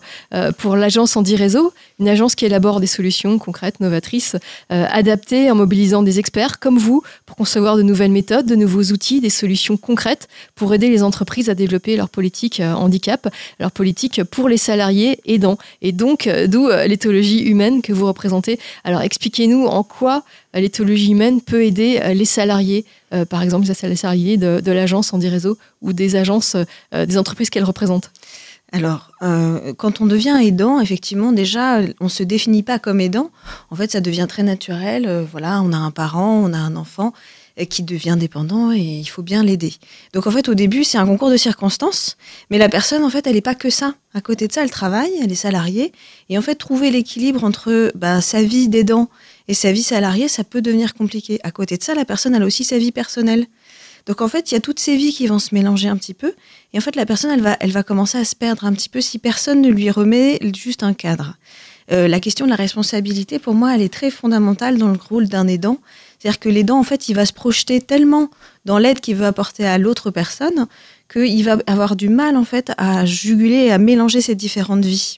pour 0.57 0.75
l'agence 0.75 1.15
Andy 1.15 1.35
Réseau, 1.35 1.73
une 1.99 2.09
agence 2.09 2.35
qui 2.35 2.45
élabore 2.45 2.79
des 2.79 2.87
solutions 2.87 3.37
concrètes, 3.39 3.79
novatrices, 3.79 4.35
adaptées 4.69 5.49
en 5.49 5.55
mobilisant 5.55 6.03
des 6.03 6.19
experts 6.19 6.59
comme 6.59 6.77
vous 6.77 7.01
pour 7.25 7.35
concevoir 7.35 7.77
de 7.77 7.81
nouvelles 7.81 8.11
méthodes, 8.11 8.45
de 8.45 8.55
nouveaux 8.55 8.83
outils, 8.91 9.21
des 9.21 9.29
solutions 9.29 9.77
concrètes 9.77 10.27
pour 10.55 10.73
aider 10.73 10.89
les 10.89 11.03
entreprises 11.03 11.49
à 11.49 11.55
développer 11.55 11.95
leur 11.95 12.09
politique 12.09 12.61
handicap, 12.61 13.27
leur 13.59 13.71
politique 13.71 14.23
pour 14.25 14.49
les 14.49 14.57
salariés 14.57 15.19
aidants. 15.25 15.57
Et 15.81 15.91
donc 15.91 16.29
d'où 16.47 16.69
l'éthologie 16.69 17.43
humaine 17.43 17.81
que 17.81 17.93
vous 17.93 18.05
représentez. 18.05 18.59
Alors 18.83 19.01
expliquez-nous 19.01 19.65
en 19.65 19.83
quoi 19.83 20.23
l'éthologie 20.59 21.11
humaine 21.11 21.41
peut 21.41 21.63
aider 21.63 21.99
les 22.13 22.25
salariés 22.25 22.85
euh, 23.13 23.23
par 23.23 23.41
exemple 23.41 23.65
les 23.65 23.95
salariés 23.95 24.35
de, 24.35 24.59
de 24.59 24.71
l'agence 24.71 25.13
Andy 25.13 25.29
Réseau 25.29 25.57
ou 25.81 25.93
des 25.93 26.17
agences, 26.17 26.57
euh, 26.93 27.05
des 27.05 27.17
entreprises 27.17 27.49
qu'elle 27.49 27.63
représente 27.63 28.11
alors, 28.73 29.11
euh, 29.21 29.73
quand 29.77 30.01
on 30.01 30.05
devient 30.05 30.37
aidant, 30.43 30.81
effectivement, 30.81 31.31
déjà, 31.31 31.79
on 32.01 32.09
se 32.09 32.21
définit 32.21 32.63
pas 32.63 32.79
comme 32.79 32.99
aidant. 32.99 33.31
En 33.71 33.77
fait, 33.77 33.89
ça 33.89 34.01
devient 34.01 34.25
très 34.27 34.43
naturel. 34.43 35.25
voilà, 35.31 35.61
on 35.61 35.71
a 35.71 35.77
un 35.77 35.89
parent, 35.89 36.33
on 36.43 36.51
a 36.51 36.57
un 36.57 36.75
enfant 36.75 37.13
qui 37.69 37.81
devient 37.81 38.17
dépendant 38.19 38.73
et 38.73 38.81
il 38.81 39.05
faut 39.05 39.21
bien 39.21 39.41
l'aider. 39.41 39.73
Donc, 40.13 40.27
en 40.27 40.31
fait, 40.31 40.49
au 40.49 40.53
début, 40.53 40.83
c'est 40.83 40.97
un 40.97 41.05
concours 41.05 41.31
de 41.31 41.37
circonstances, 41.37 42.17
mais 42.49 42.57
la 42.57 42.67
personne, 42.67 43.05
en 43.05 43.09
fait, 43.09 43.25
elle 43.25 43.35
n'est 43.35 43.41
pas 43.41 43.55
que 43.55 43.69
ça. 43.69 43.95
À 44.13 44.19
côté 44.19 44.49
de 44.49 44.51
ça, 44.51 44.63
elle 44.63 44.69
travaille, 44.69 45.11
elle 45.23 45.31
est 45.31 45.35
salariée, 45.35 45.93
et 46.27 46.37
en 46.37 46.41
fait, 46.41 46.55
trouver 46.55 46.91
l'équilibre 46.91 47.45
entre 47.45 47.93
bah, 47.95 48.19
sa 48.19 48.43
vie 48.43 48.67
d'aidant 48.67 49.09
et 49.47 49.53
sa 49.53 49.71
vie 49.71 49.83
salariée, 49.83 50.27
ça 50.27 50.43
peut 50.43 50.61
devenir 50.61 50.93
compliqué. 50.93 51.39
À 51.43 51.51
côté 51.51 51.77
de 51.77 51.83
ça, 51.83 51.95
la 51.95 52.05
personne 52.05 52.35
a 52.35 52.45
aussi 52.45 52.63
sa 52.63 52.77
vie 52.77 52.91
personnelle. 52.91 53.45
Donc 54.05 54.21
en 54.21 54.27
fait, 54.27 54.51
il 54.51 54.55
y 54.55 54.57
a 54.57 54.61
toutes 54.61 54.79
ces 54.79 54.95
vies 54.95 55.13
qui 55.13 55.27
vont 55.27 55.39
se 55.39 55.53
mélanger 55.53 55.89
un 55.89 55.97
petit 55.97 56.13
peu. 56.13 56.33
Et 56.73 56.77
en 56.77 56.81
fait, 56.81 56.95
la 56.95 57.05
personne, 57.05 57.31
elle 57.31 57.41
va, 57.41 57.57
elle 57.59 57.71
va 57.71 57.83
commencer 57.83 58.17
à 58.17 58.25
se 58.25 58.35
perdre 58.35 58.65
un 58.65 58.73
petit 58.73 58.89
peu 58.89 59.01
si 59.01 59.19
personne 59.19 59.61
ne 59.61 59.69
lui 59.69 59.89
remet 59.89 60.39
juste 60.55 60.83
un 60.83 60.93
cadre. 60.93 61.37
Euh, 61.91 62.07
la 62.07 62.19
question 62.19 62.45
de 62.45 62.49
la 62.49 62.57
responsabilité, 62.57 63.39
pour 63.39 63.53
moi, 63.53 63.75
elle 63.75 63.81
est 63.81 63.93
très 63.93 64.11
fondamentale 64.11 64.77
dans 64.77 64.89
le 64.89 64.97
rôle 64.97 65.27
d'un 65.27 65.47
aidant. 65.47 65.77
C'est-à-dire 66.19 66.39
que 66.39 66.49
l'aidant, 66.49 66.79
en 66.79 66.83
fait, 66.83 67.09
il 67.09 67.13
va 67.13 67.25
se 67.25 67.33
projeter 67.33 67.79
tellement 67.79 68.29
dans 68.65 68.77
l'aide 68.77 68.99
qu'il 68.99 69.15
veut 69.15 69.25
apporter 69.25 69.65
à 69.65 69.77
l'autre 69.77 70.11
personne 70.11 70.67
qu'il 71.11 71.43
va 71.45 71.57
avoir 71.67 71.95
du 71.95 72.09
mal 72.09 72.35
en 72.35 72.43
fait 72.43 72.71
à 72.77 73.05
juguler 73.05 73.65
et 73.65 73.71
à 73.71 73.77
mélanger 73.77 74.19
ces 74.19 74.35
différentes 74.35 74.83
vies. 74.83 75.17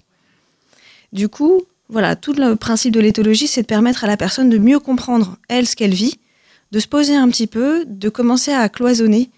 Du 1.13 1.29
coup, 1.29 1.63
voilà, 1.89 2.15
tout 2.15 2.33
le 2.33 2.55
principe 2.55 2.93
de 2.93 2.99
l'éthologie, 2.99 3.47
c'est 3.47 3.63
de 3.63 3.67
permettre 3.67 4.03
à 4.03 4.07
la 4.07 4.17
personne 4.17 4.49
de 4.49 4.57
mieux 4.57 4.79
comprendre, 4.79 5.37
elle, 5.47 5.67
ce 5.67 5.75
qu'elle 5.75 5.93
vit, 5.93 6.19
de 6.71 6.79
se 6.79 6.87
poser 6.87 7.15
un 7.15 7.27
petit 7.29 7.47
peu, 7.47 7.83
de 7.87 8.09
commencer 8.09 8.51
à 8.51 8.69
cloisonner 8.69 9.31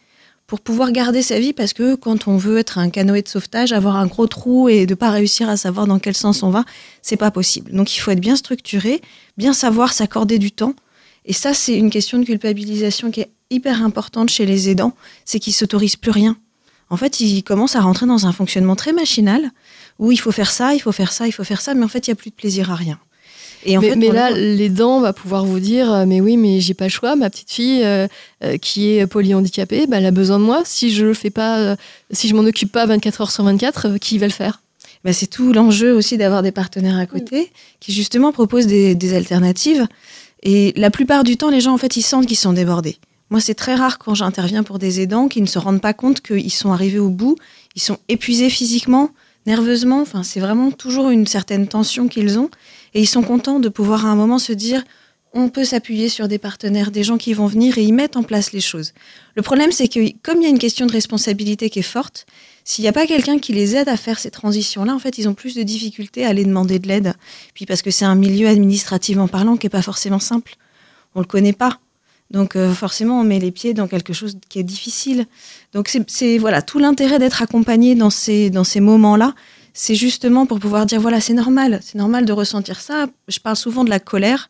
pour 0.48 0.60
pouvoir 0.60 0.92
garder 0.92 1.22
sa 1.22 1.40
vie 1.40 1.54
parce 1.54 1.72
que 1.72 1.96
quand 1.96 2.28
on 2.28 2.36
veut 2.36 2.58
être 2.58 2.78
un 2.78 2.90
canoë 2.90 3.22
de 3.22 3.30
sauvetage, 3.30 3.72
avoir 3.72 3.96
un 3.96 4.06
gros 4.06 4.28
trou 4.28 4.68
et 4.68 4.86
de 4.86 4.96
pas 4.96 5.10
réussir 5.10 5.48
à 5.48 5.56
savoir 5.56 5.88
dans 5.88 5.98
quel 5.98 6.14
sens 6.14 6.44
on 6.44 6.50
va, 6.50 6.66
c'est 7.02 7.16
pas 7.16 7.32
possible. 7.32 7.72
Donc 7.72 7.96
il 7.96 8.00
faut 8.00 8.12
être 8.12 8.20
bien 8.20 8.36
structuré, 8.36 9.00
bien 9.38 9.54
savoir 9.54 9.94
s'accorder 9.94 10.40
du 10.40 10.52
temps. 10.52 10.76
Et 11.24 11.32
ça, 11.32 11.54
c'est 11.54 11.78
une 11.78 11.90
question 11.90 12.20
de 12.20 12.26
culpabilisation 12.26 13.12
qui 13.12 13.22
est 13.22 13.32
hyper 13.50 13.82
importante 13.82 14.30
chez 14.30 14.46
les 14.46 14.68
aidants, 14.68 14.94
c'est 15.24 15.40
qu'ils 15.40 15.54
s'autorisent 15.54 15.96
plus 15.96 16.12
rien. 16.12 16.36
En 16.90 16.98
fait, 16.98 17.22
ils 17.22 17.44
commencent 17.44 17.78
à 17.78 17.82
rentrer 17.82 18.06
dans 18.06 18.28
un 18.28 18.34
fonctionnement 18.34 18.76
très 18.76 18.92
machinal 18.92 19.52
où 20.02 20.12
il 20.12 20.18
faut 20.18 20.32
faire 20.32 20.52
ça, 20.52 20.74
il 20.74 20.80
faut 20.80 20.92
faire 20.92 21.14
ça, 21.14 21.28
il 21.28 21.32
faut 21.32 21.46
faire 21.46 21.62
ça, 21.62 21.74
mais 21.76 21.86
en 21.86 21.88
fait, 21.88 22.08
il 22.08 22.10
n'y 22.10 22.14
a 22.14 22.16
plus 22.16 22.32
de 22.32 22.36
plaisir 22.36 22.72
à 22.72 22.76
rien. 22.76 23.00
Et 23.64 23.78
en 23.78 23.82
mais, 23.82 23.92
fait, 23.92 23.96
mais 23.96 24.10
là, 24.10 24.32
l'aidant 24.32 25.00
va 25.00 25.14
pouvoir 25.14 25.46
vous 25.46 25.60
dire, 25.60 25.94
euh, 25.94 26.06
mais 26.08 26.20
oui, 26.20 26.36
mais 26.36 26.60
j'ai 26.60 26.74
pas 26.74 26.86
le 26.86 26.90
choix. 26.90 27.16
Ma 27.16 27.30
petite 27.30 27.52
fille 27.52 27.84
euh, 27.84 28.08
euh, 28.44 28.58
qui 28.58 28.98
est 28.98 29.06
polyhandicapée, 29.06 29.86
bah, 29.86 29.98
elle 29.98 30.08
a 30.08 30.12
besoin 30.12 30.40
de 30.40 30.44
moi. 30.44 30.64
Si 30.66 30.92
je 30.92 31.06
le 31.06 31.14
fais 31.14 31.30
pas, 31.30 31.78
si 32.10 32.28
je 32.28 32.34
m'en 32.34 32.42
occupe 32.42 32.72
pas 32.72 32.88
24 32.88 33.22
heures 33.22 33.32
sur 33.32 33.44
24, 33.44 34.00
qui 34.00 34.18
va 34.18 34.26
le 34.26 34.32
faire? 34.34 34.62
Bah, 35.06 35.14
c'est 35.14 35.28
tout 35.28 35.54
l'enjeu 35.54 35.94
aussi 35.94 36.18
d'avoir 36.18 36.42
des 36.42 36.52
partenaires 36.52 36.98
à 36.98 37.06
côté 37.06 37.52
qui 37.80 37.94
justement 37.94 38.32
proposent 38.32 38.68
des, 38.68 38.96
des, 38.96 39.14
alternatives. 39.14 39.86
Et 40.42 40.74
la 40.76 40.90
plupart 40.90 41.24
du 41.24 41.38
temps, 41.38 41.52
les 41.52 41.62
gens 41.62 41.74
en 41.74 41.78
fait, 41.78 41.96
ils 41.96 42.02
sentent 42.02 42.26
qu'ils 42.26 42.38
sont 42.38 42.54
débordés. 42.54 42.98
Moi, 43.30 43.40
c'est 43.40 43.54
très 43.54 43.76
rare 43.76 44.00
quand 44.00 44.16
j'interviens 44.16 44.64
pour 44.64 44.80
des 44.80 45.00
aidants 45.00 45.28
qui 45.28 45.42
ne 45.42 45.46
se 45.46 45.60
rendent 45.60 45.82
pas 45.82 45.94
compte 45.94 46.22
qu'ils 46.22 46.52
sont 46.52 46.72
arrivés 46.72 47.00
au 47.00 47.10
bout, 47.10 47.36
ils 47.76 47.82
sont 47.82 47.98
épuisés 48.10 48.50
physiquement, 48.50 49.12
nerveusement. 49.46 50.02
Enfin, 50.02 50.24
c'est 50.24 50.40
vraiment 50.40 50.72
toujours 50.72 51.10
une 51.10 51.28
certaine 51.28 51.68
tension 51.68 52.08
qu'ils 52.08 52.40
ont. 52.40 52.50
Et 52.94 53.02
ils 53.02 53.08
sont 53.08 53.24
contents 53.24 53.60
de 53.60 53.70
pouvoir 53.70 54.06
à 54.06 54.10
un 54.10 54.16
moment 54.16 54.40
se 54.40 54.54
dire 54.54 54.84
on 55.34 55.50
peut 55.50 55.64
s'appuyer 55.64 56.10
sur 56.10 56.28
des 56.28 56.38
partenaires, 56.38 56.92
des 56.92 57.04
gens 57.04 57.18
qui 57.18 57.34
vont 57.34 57.48
venir 57.48 57.78
et 57.78 57.84
y 57.84 57.92
mettre 57.92 58.18
en 58.18 58.24
place 58.24 58.52
les 58.52 58.60
choses. 58.60 58.94
Le 59.36 59.42
problème, 59.42 59.72
c'est 59.72 59.88
que 59.88 60.00
comme 60.24 60.40
il 60.40 60.44
y 60.44 60.46
a 60.46 60.50
une 60.50 60.60
question 60.60 60.86
de 60.86 60.92
responsabilité 60.92 61.70
qui 61.70 61.80
est 61.80 61.84
forte, 61.84 62.26
s'il 62.64 62.84
n'y 62.84 62.90
a 62.90 62.94
pas 62.94 63.08
quelqu'un 63.08 63.40
qui 63.40 63.54
les 63.54 63.76
aide 63.76 63.88
à 63.88 63.98
faire 63.98 64.20
ces 64.20 64.30
transitions-là, 64.30 64.94
en 64.94 65.00
fait, 65.00 65.18
ils 65.18 65.30
ont 65.30 65.34
plus 65.34 65.56
de 65.56 65.64
difficultés 65.64 66.26
à 66.26 66.30
aller 66.30 66.44
demander 66.44 66.80
de 66.80 66.88
l'aide. 66.88 67.14
Puis 67.54 67.66
parce 67.66 67.82
que 67.82 67.92
c'est 67.92 68.06
un 68.06 68.16
milieu 68.16 68.48
administrativement 68.48 69.28
parlant 69.28 69.56
qui 69.56 69.66
n'est 69.66 69.72
pas 69.72 69.82
forcément 69.82 70.20
simple. 70.20 70.56
On 71.16 71.20
ne 71.20 71.24
le 71.24 71.30
connaît 71.30 71.54
pas. 71.54 71.80
Donc 72.32 72.56
euh, 72.56 72.74
forcément, 72.74 73.20
on 73.20 73.24
met 73.24 73.40
les 73.40 73.52
pieds 73.52 73.74
dans 73.74 73.88
quelque 73.88 74.14
chose 74.14 74.38
qui 74.50 74.58
est 74.58 74.64
difficile. 74.64 75.26
Donc 75.74 75.96
c'est 76.08 76.38
voilà 76.38 76.62
tout 76.62 76.80
l'intérêt 76.80 77.20
d'être 77.20 77.42
accompagné 77.42 77.94
dans 77.94 78.10
ces 78.10 78.50
dans 78.50 78.64
ces 78.64 78.80
moments-là, 78.80 79.36
c'est 79.74 79.96
justement 79.96 80.46
pour 80.46 80.60
pouvoir 80.60 80.86
dire 80.86 81.02
voilà 81.02 81.20
c'est 81.20 81.34
normal, 81.34 81.82
c'est 81.84 81.98
normal 81.98 82.26
de 82.26 82.32
ressentir 82.32 82.80
ça. 82.80 83.08
Je 83.28 83.40
parle 83.40 83.58
souvent 83.58 83.84
de 83.84 83.90
la 83.90 84.00
colère. 84.00 84.50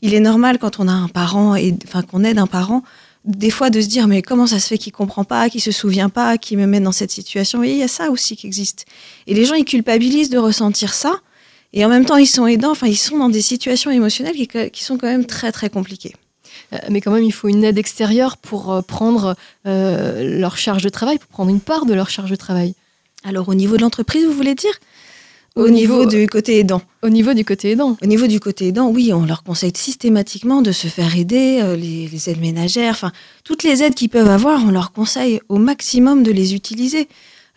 Il 0.00 0.14
est 0.14 0.20
normal 0.20 0.58
quand 0.58 0.80
on 0.80 0.88
a 0.88 0.92
un 0.92 1.08
parent 1.08 1.54
et 1.54 1.74
enfin 1.86 2.02
qu'on 2.02 2.24
aide 2.24 2.38
un 2.38 2.46
parent, 2.46 2.82
des 3.24 3.50
fois 3.50 3.68
de 3.68 3.80
se 3.80 3.88
dire 3.88 4.08
mais 4.08 4.22
comment 4.22 4.46
ça 4.46 4.58
se 4.58 4.68
fait 4.68 4.78
qu'il 4.78 4.92
comprend 4.92 5.24
pas, 5.24 5.50
qu'il 5.50 5.60
se 5.60 5.72
souvient 5.72 6.08
pas, 6.08 6.38
qu'il 6.38 6.56
me 6.56 6.66
met 6.66 6.80
dans 6.80 6.92
cette 6.92 7.10
situation? 7.10 7.62
Et 7.62 7.72
il 7.72 7.76
y 7.76 7.82
a 7.82 7.88
ça 7.88 8.10
aussi 8.10 8.36
qui 8.36 8.46
existe. 8.46 8.86
Et 9.26 9.34
les 9.34 9.44
gens 9.44 9.54
ils 9.54 9.66
culpabilisent 9.66 10.30
de 10.30 10.38
ressentir 10.38 10.94
ça. 10.94 11.20
Et 11.74 11.84
en 11.84 11.90
même 11.90 12.06
temps, 12.06 12.16
ils 12.16 12.26
sont 12.26 12.46
aidants, 12.46 12.70
enfin, 12.70 12.86
ils 12.86 12.96
sont 12.96 13.18
dans 13.18 13.28
des 13.28 13.42
situations 13.42 13.90
émotionnelles 13.90 14.34
qui, 14.34 14.48
qui 14.70 14.82
sont 14.82 14.96
quand 14.96 15.06
même 15.06 15.26
très, 15.26 15.52
très 15.52 15.68
compliquées. 15.68 16.14
Euh, 16.72 16.78
mais 16.90 17.00
quand 17.00 17.12
même, 17.12 17.24
il 17.24 17.32
faut 17.32 17.48
une 17.48 17.64
aide 17.64 17.78
extérieure 17.78 18.36
pour 18.36 18.72
euh, 18.72 18.82
prendre 18.82 19.36
euh, 19.66 20.38
leur 20.38 20.56
charge 20.56 20.82
de 20.82 20.88
travail, 20.88 21.18
pour 21.18 21.28
prendre 21.28 21.50
une 21.50 21.60
part 21.60 21.86
de 21.86 21.94
leur 21.94 22.10
charge 22.10 22.30
de 22.30 22.36
travail. 22.36 22.74
Alors, 23.24 23.48
au 23.48 23.54
niveau 23.54 23.76
de 23.76 23.82
l'entreprise, 23.82 24.24
vous 24.24 24.32
voulez 24.32 24.54
dire? 24.54 24.72
Au, 25.56 25.68
niveau, 25.70 26.06
du 26.06 26.28
côté 26.28 26.60
aidant? 26.60 26.82
Au 27.02 27.08
niveau 27.08 27.34
du 27.34 27.44
côté 27.44 27.72
aidant. 27.72 27.96
Au 28.00 28.06
niveau 28.06 28.28
du 28.28 28.38
côté 28.38 28.68
aidant, 28.68 28.90
oui, 28.90 29.12
on 29.12 29.26
leur 29.26 29.42
conseille 29.42 29.72
systématiquement 29.74 30.62
de 30.62 30.70
se 30.70 30.86
faire 30.86 31.16
aider, 31.16 31.60
les, 31.76 32.30
aides 32.30 32.40
ménagères, 32.40 32.92
enfin, 32.92 33.10
toutes 33.42 33.64
les 33.64 33.82
aides 33.82 33.94
qu'ils 33.94 34.08
peuvent 34.08 34.30
avoir, 34.30 34.62
on 34.64 34.70
leur 34.70 34.92
conseille 34.92 35.40
au 35.48 35.58
maximum 35.58 36.22
de 36.22 36.30
les 36.30 36.54
utiliser. 36.54 37.08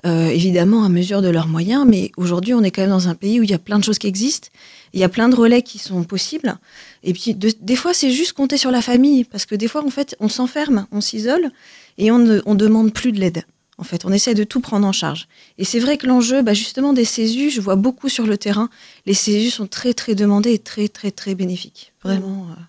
Évidemment, 0.03 0.83
à 0.83 0.89
mesure 0.89 1.21
de 1.21 1.29
leurs 1.29 1.47
moyens, 1.47 1.85
mais 1.87 2.11
aujourd'hui, 2.17 2.53
on 2.53 2.63
est 2.63 2.71
quand 2.71 2.81
même 2.81 2.89
dans 2.89 3.07
un 3.07 3.15
pays 3.15 3.39
où 3.39 3.43
il 3.43 3.49
y 3.49 3.53
a 3.53 3.59
plein 3.59 3.79
de 3.79 3.83
choses 3.83 3.99
qui 3.99 4.07
existent, 4.07 4.49
il 4.93 4.99
y 4.99 5.03
a 5.03 5.09
plein 5.09 5.29
de 5.29 5.35
relais 5.35 5.61
qui 5.61 5.77
sont 5.77 6.03
possibles. 6.03 6.57
Et 7.03 7.13
puis, 7.13 7.35
des 7.35 7.75
fois, 7.75 7.93
c'est 7.93 8.11
juste 8.11 8.33
compter 8.33 8.57
sur 8.57 8.71
la 8.71 8.81
famille, 8.81 9.23
parce 9.23 9.45
que 9.45 9.55
des 9.55 9.67
fois, 9.67 9.85
en 9.85 9.89
fait, 9.89 10.15
on 10.19 10.29
s'enferme, 10.29 10.87
on 10.91 11.01
s'isole, 11.01 11.51
et 11.97 12.11
on 12.11 12.19
ne 12.19 12.41
on 12.45 12.55
demande 12.55 12.93
plus 12.93 13.11
de 13.11 13.19
l'aide. 13.19 13.43
En 13.77 13.83
fait, 13.83 14.05
on 14.05 14.11
essaie 14.11 14.35
de 14.35 14.43
tout 14.43 14.59
prendre 14.59 14.85
en 14.85 14.91
charge. 14.91 15.27
Et 15.57 15.65
c'est 15.65 15.79
vrai 15.79 15.97
que 15.97 16.05
l'enjeu, 16.05 16.43
bah, 16.43 16.53
justement, 16.53 16.93
des 16.93 17.05
CESU, 17.05 17.49
je 17.49 17.61
vois 17.61 17.75
beaucoup 17.75 18.09
sur 18.09 18.27
le 18.27 18.37
terrain, 18.37 18.69
les 19.07 19.15
CESU 19.15 19.49
sont 19.49 19.65
très, 19.65 19.93
très 19.93 20.13
demandés 20.13 20.53
et 20.53 20.59
très, 20.59 20.87
très, 20.87 21.09
très 21.09 21.33
bénéfiques. 21.33 21.91
Vraiment, 22.03 22.47
euh, 22.51 22.61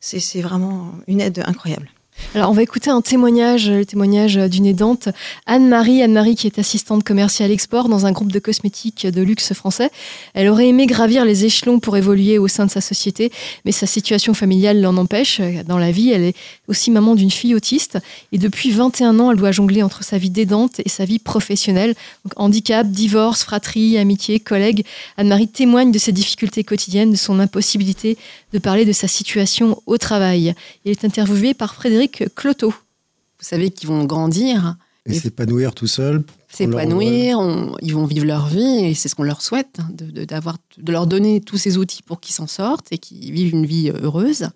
c'est 0.00 0.40
vraiment 0.40 0.94
une 1.06 1.20
aide 1.20 1.42
incroyable. 1.46 1.88
Alors, 2.34 2.50
on 2.50 2.52
va 2.52 2.62
écouter 2.62 2.90
un 2.90 3.00
témoignage, 3.00 3.70
le 3.70 3.86
témoignage 3.86 4.36
d'une 4.36 4.66
aidante, 4.66 5.08
Anne-Marie. 5.46 6.02
Anne-Marie 6.02 6.36
qui 6.36 6.46
est 6.46 6.58
assistante 6.58 7.02
commerciale 7.02 7.50
export 7.50 7.88
dans 7.88 8.04
un 8.04 8.12
groupe 8.12 8.30
de 8.30 8.38
cosmétiques 8.38 9.06
de 9.06 9.22
luxe 9.22 9.54
français. 9.54 9.90
Elle 10.34 10.48
aurait 10.48 10.68
aimé 10.68 10.86
gravir 10.86 11.24
les 11.24 11.46
échelons 11.46 11.80
pour 11.80 11.96
évoluer 11.96 12.36
au 12.36 12.46
sein 12.46 12.66
de 12.66 12.70
sa 12.70 12.82
société, 12.82 13.32
mais 13.64 13.72
sa 13.72 13.86
situation 13.86 14.34
familiale 14.34 14.80
l'en 14.80 14.96
empêche. 14.98 15.40
Dans 15.66 15.78
la 15.78 15.90
vie, 15.90 16.10
elle 16.10 16.22
est 16.22 16.36
aussi 16.68 16.90
maman 16.90 17.14
d'une 17.14 17.30
fille 17.30 17.54
autiste 17.54 17.98
et 18.32 18.38
depuis 18.38 18.70
21 18.70 19.18
ans, 19.20 19.30
elle 19.30 19.38
doit 19.38 19.52
jongler 19.52 19.82
entre 19.82 20.04
sa 20.04 20.18
vie 20.18 20.30
d'aidante 20.30 20.80
et 20.84 20.88
sa 20.88 21.06
vie 21.06 21.18
professionnelle. 21.18 21.94
Handicap, 22.36 22.86
divorce, 22.86 23.42
fratrie, 23.42 23.96
amitié, 23.96 24.38
collègues. 24.38 24.84
Anne-Marie 25.16 25.48
témoigne 25.48 25.92
de 25.92 25.98
ses 25.98 26.12
difficultés 26.12 26.62
quotidiennes, 26.62 27.12
de 27.12 27.16
son 27.16 27.40
impossibilité 27.40 28.18
de 28.52 28.58
parler 28.58 28.84
de 28.84 28.92
sa 28.92 29.08
situation 29.08 29.80
au 29.86 29.98
travail. 29.98 30.54
Il 30.84 30.90
est 30.90 31.04
interviewé 31.04 31.54
par 31.54 31.74
Frédéric 31.74 32.34
Cloteau. 32.34 32.70
Vous 32.70 33.44
savez 33.44 33.70
qu'ils 33.70 33.88
vont 33.88 34.04
grandir. 34.04 34.76
Et, 35.06 35.14
s'épanouir 35.14 35.74
tout 35.74 35.86
seul. 35.86 36.24
S'épanouir, 36.48 37.40
ils 37.82 37.94
vont 37.94 38.06
vivre 38.06 38.26
leur 38.26 38.48
vie 38.48 38.84
et 38.84 38.94
c'est 38.94 39.08
ce 39.08 39.14
qu'on 39.14 39.22
leur 39.22 39.42
souhaite, 39.42 39.78
de, 39.90 40.24
de 40.24 40.92
leur 40.92 41.06
donner 41.06 41.40
tous 41.40 41.56
ces 41.56 41.78
outils 41.78 42.02
pour 42.02 42.20
qu'ils 42.20 42.34
s'en 42.34 42.46
sortent 42.46 42.88
et 42.90 42.98
qu'ils 42.98 43.32
vivent 43.32 43.52
une 43.52 43.66
vie 43.66 43.90
heureuse. 43.90 44.48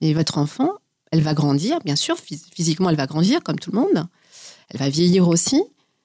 Et 0.00 0.14
votre 0.14 0.38
enfant, 0.38 0.70
elle 1.10 1.22
va 1.22 1.34
grandir, 1.34 1.78
bien 1.84 1.96
sûr, 1.96 2.16
physiquement 2.18 2.90
elle 2.90 2.96
va 2.96 3.06
grandir 3.06 3.42
comme 3.42 3.58
tout 3.58 3.70
le 3.70 3.78
monde. 3.78 4.06
Elle 4.70 4.80
va 4.80 4.88
vieillir 4.88 5.28
aussi, 5.28 5.62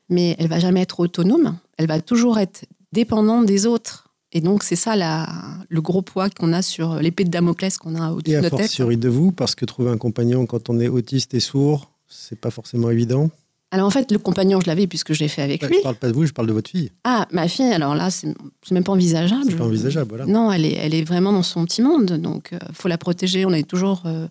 mais 0.09 0.35
elle 0.39 0.47
va 0.47 0.59
jamais 0.59 0.81
être 0.81 0.99
autonome. 0.99 1.57
Elle 1.77 1.87
va 1.87 2.01
toujours 2.01 2.37
être 2.39 2.65
dépendante 2.91 3.45
des 3.45 3.65
autres. 3.65 4.08
Et 4.31 4.41
donc, 4.41 4.63
c'est 4.63 4.75
ça 4.75 4.95
la, 4.95 5.27
le 5.69 5.81
gros 5.81 6.01
poids 6.01 6.29
qu'on 6.29 6.53
a 6.53 6.61
sur 6.61 6.95
l'épée 6.95 7.23
de 7.23 7.29
Damoclès 7.29 7.77
qu'on 7.77 7.95
a 7.95 8.11
au-dessus 8.11 8.35
de 8.35 8.41
notre 8.41 8.57
tête. 8.57 8.79
Et 8.79 8.83
à 8.83 8.95
de 8.95 9.09
vous, 9.09 9.31
parce 9.31 9.55
que 9.55 9.65
trouver 9.65 9.89
un 9.89 9.97
compagnon 9.97 10.45
quand 10.45 10.69
on 10.69 10.79
est 10.79 10.87
autiste 10.87 11.33
et 11.33 11.39
sourd, 11.39 11.89
c'est 12.07 12.39
pas 12.39 12.51
forcément 12.51 12.89
évident. 12.89 13.29
Alors 13.71 13.85
en 13.85 13.91
fait, 13.91 14.11
le 14.11 14.17
compagnon, 14.17 14.59
je 14.59 14.67
l'avais 14.67 14.87
puisque 14.87 15.13
je 15.13 15.19
l'ai 15.19 15.27
fait 15.27 15.43
avec 15.43 15.63
lui. 15.63 15.77
Je 15.77 15.83
parle 15.83 15.95
pas 15.95 16.07
de 16.07 16.13
vous, 16.13 16.25
je 16.25 16.33
parle 16.33 16.47
de 16.47 16.53
votre 16.53 16.71
fille. 16.71 16.91
Ah, 17.03 17.27
ma 17.31 17.47
fille, 17.47 17.71
alors 17.71 17.93
là, 17.93 18.09
c'est 18.09 18.33
même 18.71 18.83
pas 18.83 18.93
envisageable. 18.93 19.45
C'est 19.47 19.55
pas 19.55 19.65
envisageable, 19.65 20.09
voilà. 20.09 20.25
Non, 20.25 20.51
elle 20.51 20.65
est, 20.65 20.73
elle 20.73 20.95
est 20.95 21.03
vraiment 21.03 21.31
dans 21.31 21.43
son 21.43 21.65
petit 21.65 21.83
monde, 21.83 22.13
donc 22.13 22.49
il 22.51 22.55
euh, 22.55 22.73
faut 22.73 22.87
la 22.87 22.97
protéger. 22.97 23.45
On 23.45 23.53
est 23.53 23.67
toujours, 23.67 24.03
euh, 24.05 24.27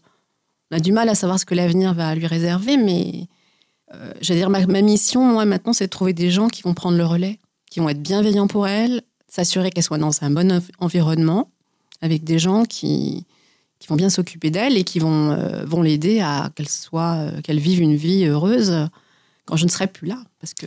on 0.73 0.77
a 0.77 0.81
du 0.81 0.91
mal 0.91 1.09
à 1.09 1.15
savoir 1.15 1.39
ce 1.39 1.45
que 1.45 1.55
l'avenir 1.55 1.95
va 1.95 2.17
lui 2.17 2.27
réserver, 2.27 2.77
mais 2.77 3.29
euh, 3.95 4.13
j'allais 4.21 4.41
dire 4.41 4.51
ma, 4.51 4.67
ma, 4.67 4.83
mission, 4.83 5.25
moi 5.25 5.45
maintenant, 5.45 5.73
c'est 5.73 5.87
de 5.87 5.91
trouver 5.91 6.15
des 6.15 6.33
gens 6.33 6.49
qui 6.49 6.63
vont 6.63 6.75
prendre 6.75 6.99
le 6.99 7.07
relais, 7.07 7.39
qui 7.71 7.79
vont 7.79 7.89
être 7.89 8.03
bienveillants 8.03 8.49
pour 8.49 8.67
elle, 8.67 9.03
s'assurer 9.29 9.71
qu'elle 9.71 9.85
soit 9.85 9.99
dans 9.99 10.23
un 10.23 10.31
bon 10.31 10.63
environnement, 10.79 11.51
avec 12.01 12.25
des 12.25 12.39
gens 12.39 12.65
qui, 12.65 13.27
qui 13.79 13.89
vont 13.89 13.97
bien 13.97 14.11
s'occuper 14.11 14.51
d'elle 14.51 14.77
et 14.77 14.85
qui 14.85 14.99
vont, 14.99 15.31
euh, 15.31 15.65
vont 15.65 15.83
l'aider 15.83 16.21
à 16.21 16.51
qu'elle 16.55 16.69
soit, 16.69 17.17
euh, 17.17 17.41
qu'elle 17.43 17.59
vive 17.59 17.81
une 17.81 17.97
vie 17.97 18.25
heureuse 18.25 18.89
quand 19.45 19.57
je 19.57 19.65
ne 19.65 19.71
serai 19.71 19.87
plus 19.87 20.07
là. 20.07 20.23
Parce 20.41 20.55
que 20.55 20.67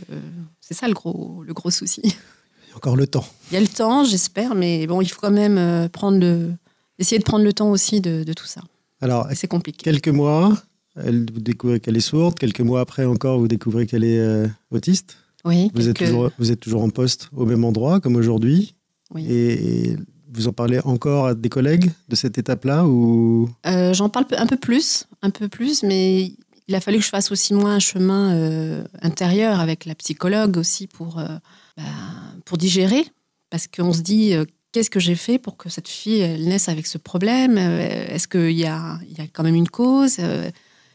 c'est 0.60 0.74
ça 0.74 0.88
le 0.88 0.94
gros, 0.94 1.42
le 1.44 1.52
gros 1.52 1.70
souci. 1.70 2.00
Il 2.04 2.70
y 2.70 2.72
a 2.72 2.76
encore 2.76 2.96
le 2.96 3.06
temps. 3.06 3.26
Il 3.50 3.54
y 3.54 3.56
a 3.56 3.60
le 3.60 3.68
temps, 3.68 4.04
j'espère, 4.04 4.54
mais 4.54 4.86
bon, 4.86 5.00
il 5.00 5.08
faut 5.08 5.20
quand 5.20 5.30
même 5.30 5.58
euh, 5.58 5.88
prendre 5.88 6.18
le, 6.18 6.52
essayer 6.98 7.18
de 7.18 7.24
prendre 7.24 7.44
le 7.44 7.52
temps 7.52 7.70
aussi 7.70 8.00
de, 8.00 8.24
de 8.24 8.32
tout 8.32 8.46
ça. 8.46 8.62
Alors, 9.00 9.26
c'est 9.34 9.48
compliqué. 9.48 9.82
Quelques 9.82 10.08
mois, 10.08 10.56
elle, 10.96 11.26
vous 11.32 11.40
découvrez 11.40 11.80
qu'elle 11.80 11.96
est 11.96 12.00
sourde. 12.00 12.38
Quelques 12.38 12.60
mois 12.60 12.80
après 12.80 13.04
encore, 13.04 13.38
vous 13.40 13.48
découvrez 13.48 13.86
qu'elle 13.86 14.04
est 14.04 14.46
autiste. 14.70 15.16
Oui. 15.44 15.70
Vous, 15.74 15.88
êtes 15.88 15.96
toujours, 15.96 16.30
vous 16.38 16.52
êtes 16.52 16.60
toujours 16.60 16.82
en 16.82 16.90
poste 16.90 17.28
au 17.34 17.46
même 17.46 17.64
endroit 17.64 18.00
comme 18.00 18.16
aujourd'hui. 18.16 18.74
Oui. 19.14 19.26
Et 19.28 19.96
vous 20.32 20.48
en 20.48 20.52
parlez 20.52 20.80
encore 20.84 21.26
à 21.26 21.34
des 21.34 21.48
collègues 21.48 21.90
de 22.08 22.16
cette 22.16 22.38
étape-là 22.38 22.86
ou? 22.86 23.50
Euh, 23.66 23.92
J'en 23.92 24.08
parle 24.08 24.26
un 24.36 24.46
peu 24.46 24.56
plus, 24.56 25.06
un 25.20 25.30
peu 25.30 25.48
plus, 25.48 25.82
mais 25.82 26.32
il 26.68 26.74
a 26.74 26.80
fallu 26.80 26.98
que 26.98 27.04
je 27.04 27.10
fasse 27.10 27.30
aussi 27.30 27.54
moi 27.54 27.70
un 27.70 27.78
chemin 27.78 28.32
euh, 28.32 28.84
intérieur 29.02 29.60
avec 29.60 29.84
la 29.84 29.94
psychologue 29.94 30.56
aussi 30.56 30.86
pour, 30.86 31.18
euh, 31.18 31.26
bah, 31.76 31.82
pour 32.44 32.56
digérer, 32.56 33.04
parce 33.50 33.66
qu'on 33.68 33.92
se 33.92 34.00
dit 34.00 34.32
qu'est-ce 34.72 34.88
que 34.88 35.00
j'ai 35.00 35.16
fait 35.16 35.38
pour 35.38 35.58
que 35.58 35.68
cette 35.68 35.88
fille 35.88 36.20
elle 36.20 36.44
naisse 36.44 36.68
avec 36.68 36.86
ce 36.86 36.96
problème? 36.96 37.58
Est-ce 37.58 38.26
qu'il 38.26 38.52
y 38.52 38.64
a, 38.64 38.98
il 39.10 39.18
y 39.18 39.20
a 39.20 39.26
quand 39.30 39.42
même 39.42 39.54
une 39.54 39.68
cause? 39.68 40.16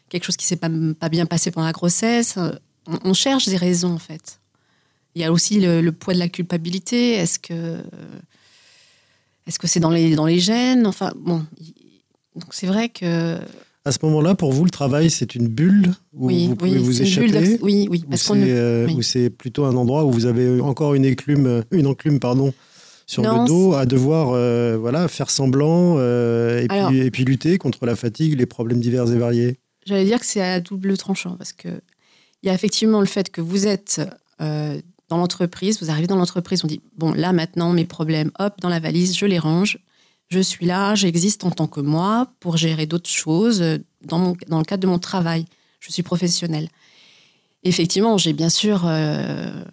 Quelque 0.09 0.23
chose 0.23 0.37
qui 0.37 0.45
s'est 0.45 0.55
pas, 0.55 0.69
pas 0.99 1.09
bien 1.09 1.27
passé 1.27 1.51
pendant 1.51 1.67
la 1.67 1.73
grossesse? 1.73 2.39
On, 3.03 3.13
cherche 3.13 3.47
des 3.47 3.57
raisons 3.57 3.93
en 3.93 3.99
fait. 3.99 4.39
Il 5.15 5.21
y 5.21 5.25
a 5.25 5.31
aussi 5.31 5.59
le, 5.59 5.89
poids 5.91 6.13
de 6.13 6.19
la 6.19 6.29
culpabilité. 6.29 7.13
Est-ce 7.13 7.39
que 7.39 7.81
est-ce 9.47 9.59
que 9.59 9.67
c'est 9.67 9.79
dans 9.79 9.89
les 9.89 10.15
dans 10.15 10.25
les 10.25 10.39
gènes? 10.39 10.85
Enfin 10.85 11.13
bon, 11.15 11.45
donc 12.35 12.53
c'est 12.53 12.67
vrai 12.67 12.89
que 12.89 13.39
à 13.87 13.93
ce 13.93 13.99
moment-là, 14.03 14.35
pour 14.35 14.51
vous, 14.51 14.65
le 14.65 14.69
travail, 14.69 15.09
c'est 15.09 15.33
une 15.33 15.47
bulle 15.47 15.93
où 16.13 16.29
vous 16.29 16.55
pouvez 16.57 16.77
vous 16.77 17.01
échapper 17.01 17.57
Oui, 17.61 17.87
oui. 17.89 18.03
Euh, 18.31 18.89
ou 18.89 19.01
c'est 19.01 19.29
plutôt 19.29 19.63
un 19.63 19.77
endroit 19.77 20.03
où 20.03 20.11
vous 20.11 20.25
avez 20.25 20.59
encore 20.59 20.93
une 20.93 21.05
éclume, 21.05 21.63
une 21.71 21.87
enclume, 21.87 22.19
pardon, 22.19 22.53
sur 23.05 23.23
le 23.23 23.47
dos, 23.47 23.75
à 23.75 23.85
devoir 23.85 24.31
euh, 24.33 24.75
voilà, 24.77 25.07
faire 25.07 25.29
semblant 25.29 25.95
euh, 25.99 26.61
et, 26.61 26.67
puis, 26.67 26.97
et, 26.97 27.11
puis, 27.11 27.23
lutter 27.23 27.57
contre 27.57 27.85
la 27.85 27.95
fatigue, 27.95 28.37
les 28.37 28.45
problèmes 28.45 28.81
divers 28.81 29.09
et 29.09 29.17
variés? 29.17 29.57
J'allais 29.85 30.03
dire 30.03 30.19
que 30.19 30.25
c'est 30.25 30.41
à 30.41 30.59
double 30.59 30.97
tranchant 30.97 31.37
parce 31.37 31.53
que 31.53 31.69
il 32.47 32.49
y 32.49 32.51
a 32.51 32.55
effectivement 32.55 33.01
le 33.01 33.07
fait 33.07 33.29
que 33.29 33.41
vous 33.41 33.67
êtes 33.67 33.99
dans 34.39 35.17
l'entreprise, 35.17 35.81
vous 35.81 35.89
arrivez 35.89 36.07
dans 36.07 36.15
l'entreprise, 36.15 36.63
on 36.63 36.67
dit 36.67 36.81
bon 36.97 37.11
là 37.11 37.33
maintenant 37.33 37.73
mes 37.73 37.83
problèmes, 37.83 38.31
hop 38.39 38.53
dans 38.61 38.69
la 38.69 38.79
valise, 38.79 39.17
je 39.17 39.25
les 39.25 39.37
range, 39.37 39.79
je 40.29 40.39
suis 40.39 40.65
là, 40.65 40.95
j'existe 40.95 41.43
en 41.43 41.51
tant 41.51 41.67
que 41.67 41.81
moi 41.81 42.31
pour 42.39 42.55
gérer 42.55 42.85
d'autres 42.85 43.09
choses 43.09 43.63
dans, 44.03 44.35
dans 44.47 44.59
le 44.59 44.65
cadre 44.65 44.81
de 44.81 44.87
mon 44.87 44.99
travail. 44.99 45.45
Je 45.79 45.91
suis 45.91 46.03
professionnelle. 46.03 46.69
Effectivement, 47.63 48.17
j'ai 48.17 48.33
bien 48.33 48.49
sûr, 48.49 48.83
euh, 48.85 49.63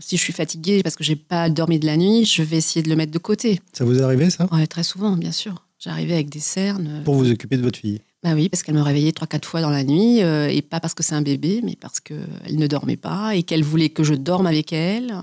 si 0.00 0.16
je 0.16 0.22
suis 0.22 0.32
fatiguée 0.32 0.82
parce 0.82 0.96
que 0.96 1.04
j'ai 1.04 1.16
pas 1.16 1.48
dormi 1.50 1.78
de 1.78 1.86
la 1.86 1.96
nuit, 1.96 2.24
je 2.24 2.42
vais 2.42 2.56
essayer 2.56 2.82
de 2.82 2.88
le 2.88 2.96
mettre 2.96 3.12
de 3.12 3.18
côté. 3.18 3.60
Ça 3.72 3.84
vous 3.84 3.98
est 3.98 4.02
arrivé 4.02 4.28
ça? 4.30 4.48
Oui, 4.50 4.66
très 4.66 4.82
souvent, 4.82 5.16
bien 5.16 5.32
sûr. 5.32 5.64
J'arrivais 5.78 6.14
avec 6.14 6.30
des 6.30 6.40
cernes. 6.40 7.02
Pour 7.04 7.14
vous 7.14 7.30
occuper 7.30 7.56
de 7.56 7.62
votre 7.62 7.78
fille? 7.78 8.00
Bah 8.24 8.32
oui, 8.32 8.48
parce 8.48 8.62
qu'elle 8.62 8.74
me 8.74 8.80
réveillait 8.80 9.12
trois, 9.12 9.26
quatre 9.26 9.46
fois 9.46 9.60
dans 9.60 9.68
la 9.68 9.84
nuit, 9.84 10.22
euh, 10.22 10.48
et 10.48 10.62
pas 10.62 10.80
parce 10.80 10.94
que 10.94 11.02
c'est 11.02 11.14
un 11.14 11.20
bébé, 11.20 11.60
mais 11.62 11.76
parce 11.76 12.00
qu'elle 12.00 12.56
ne 12.56 12.66
dormait 12.66 12.96
pas, 12.96 13.36
et 13.36 13.42
qu'elle 13.42 13.62
voulait 13.62 13.90
que 13.90 14.02
je 14.02 14.14
dorme 14.14 14.46
avec 14.46 14.72
elle, 14.72 15.14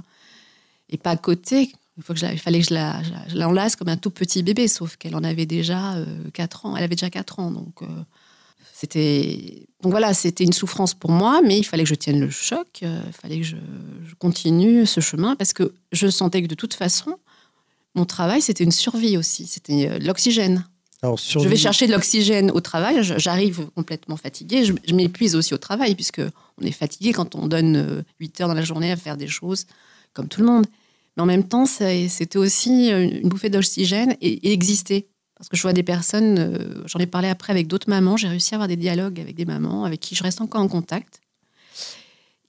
et 0.88 0.98
pas 0.98 1.10
à 1.10 1.18
côté. 1.18 1.72
Il, 1.98 2.04
je 2.16 2.38
fallait 2.38 2.60
que 2.60 2.68
je, 2.68 2.74
la, 2.76 3.02
l'enlace 3.34 3.76
comme 3.76 3.90
un 3.90 3.98
tout 3.98 4.12
petit 4.12 4.44
bébé, 4.44 4.68
sauf 4.68 4.98
qu'elle 4.98 5.16
en 5.16 5.24
avait 5.24 5.48
déjà 5.48 5.96
euh, 5.96 6.06
4 6.34 6.68
ans. 6.68 6.78
Elle 6.78 6.84
avait 6.84 6.96
déjà 6.96 7.10
4 7.10 7.40
ans, 7.40 7.50
donc 7.50 7.82
euh, 7.82 7.88
c'était 8.72 9.66
donc 9.82 9.92
voilà, 9.92 10.14
c'était 10.14 10.44
une 10.44 10.54
souffrance 10.54 10.94
pour 10.94 11.10
moi, 11.10 11.42
mais 11.44 11.58
il 11.58 11.64
fallait 11.64 11.84
que 11.84 11.90
je 11.90 11.96
tienne 11.96 12.20
le 12.20 12.30
choc, 12.30 12.68
euh, 12.84 13.02
il 13.08 13.14
fallait 13.14 13.40
que 13.40 13.46
je, 13.46 13.56
continue 14.20 14.86
ce 14.86 15.02
chemin 15.02 15.36
parce 15.36 15.54
que 15.54 15.74
je 15.92 16.08
sentais 16.08 16.44
que 16.44 16.48
de 16.48 16.54
toute 16.54 16.76
façon, 16.76 17.16
mon 17.96 18.06
travail 18.06 18.44
c'était 18.44 18.64
une 18.64 18.72
survie 18.72 19.18
aussi, 19.18 19.48
c'était 19.48 19.98
l'oxygène. 19.98 20.66
Alors, 21.04 21.18
Je 21.18 21.48
vais 21.48 21.58
chercher 21.58 21.88
de 21.88 21.92
l'oxygène 21.92 22.52
au 22.52 22.62
travail, 22.62 23.02
j'arrive 23.02 23.68
complètement 23.76 24.18
fatiguée, 24.18 24.66
je, 24.66 24.74
je 24.88 24.94
m'épuise 24.94 25.36
aussi 25.36 25.54
au 25.54 25.58
travail, 25.58 25.96
puisque 25.96 26.22
on 26.62 26.66
est 26.66 26.72
fatigué 26.72 27.12
quand 27.12 27.34
on 27.36 27.48
donne 27.48 28.04
8 28.20 28.42
heures 28.42 28.48
dans 28.48 28.54
la 28.54 28.62
journée 28.62 28.92
à 28.92 28.96
faire 28.96 29.18
des 29.18 29.28
choses 29.28 29.66
comme 30.14 30.28
tout 30.28 30.42
le 30.42 30.48
monde. 30.48 30.66
Mais 31.16 31.24
en 31.24 31.26
même 31.26 31.48
temps, 31.48 31.66
c'était 31.66 32.38
aussi 32.38 32.90
une 32.90 33.28
bouffée 33.28 33.50
d'oxygène 33.50 34.16
et, 34.22 34.52
exister. 34.54 35.08
Parce 35.36 35.50
que 35.50 35.58
je 35.58 35.62
vois 35.64 35.74
des 35.74 35.84
personnes, 35.84 36.38
euh, 36.38 36.84
j'en 36.86 37.00
ai 37.00 37.08
parlé 37.08 37.28
après 37.28 37.52
avec 37.52 37.68
d'autres 37.68 37.90
mamans, 37.90 38.16
j'ai 38.16 38.28
réussi 38.28 38.54
à 38.54 38.58
avoir 38.58 38.68
des 38.68 38.76
dialogues 38.76 39.20
avec 39.20 39.36
des 39.36 39.46
mamans 39.46 39.86
avec 39.86 40.00
qui 40.00 40.14
je 40.14 40.22
reste 40.22 40.40
encore 40.40 40.62
en 40.62 40.68
contact, 40.68 41.20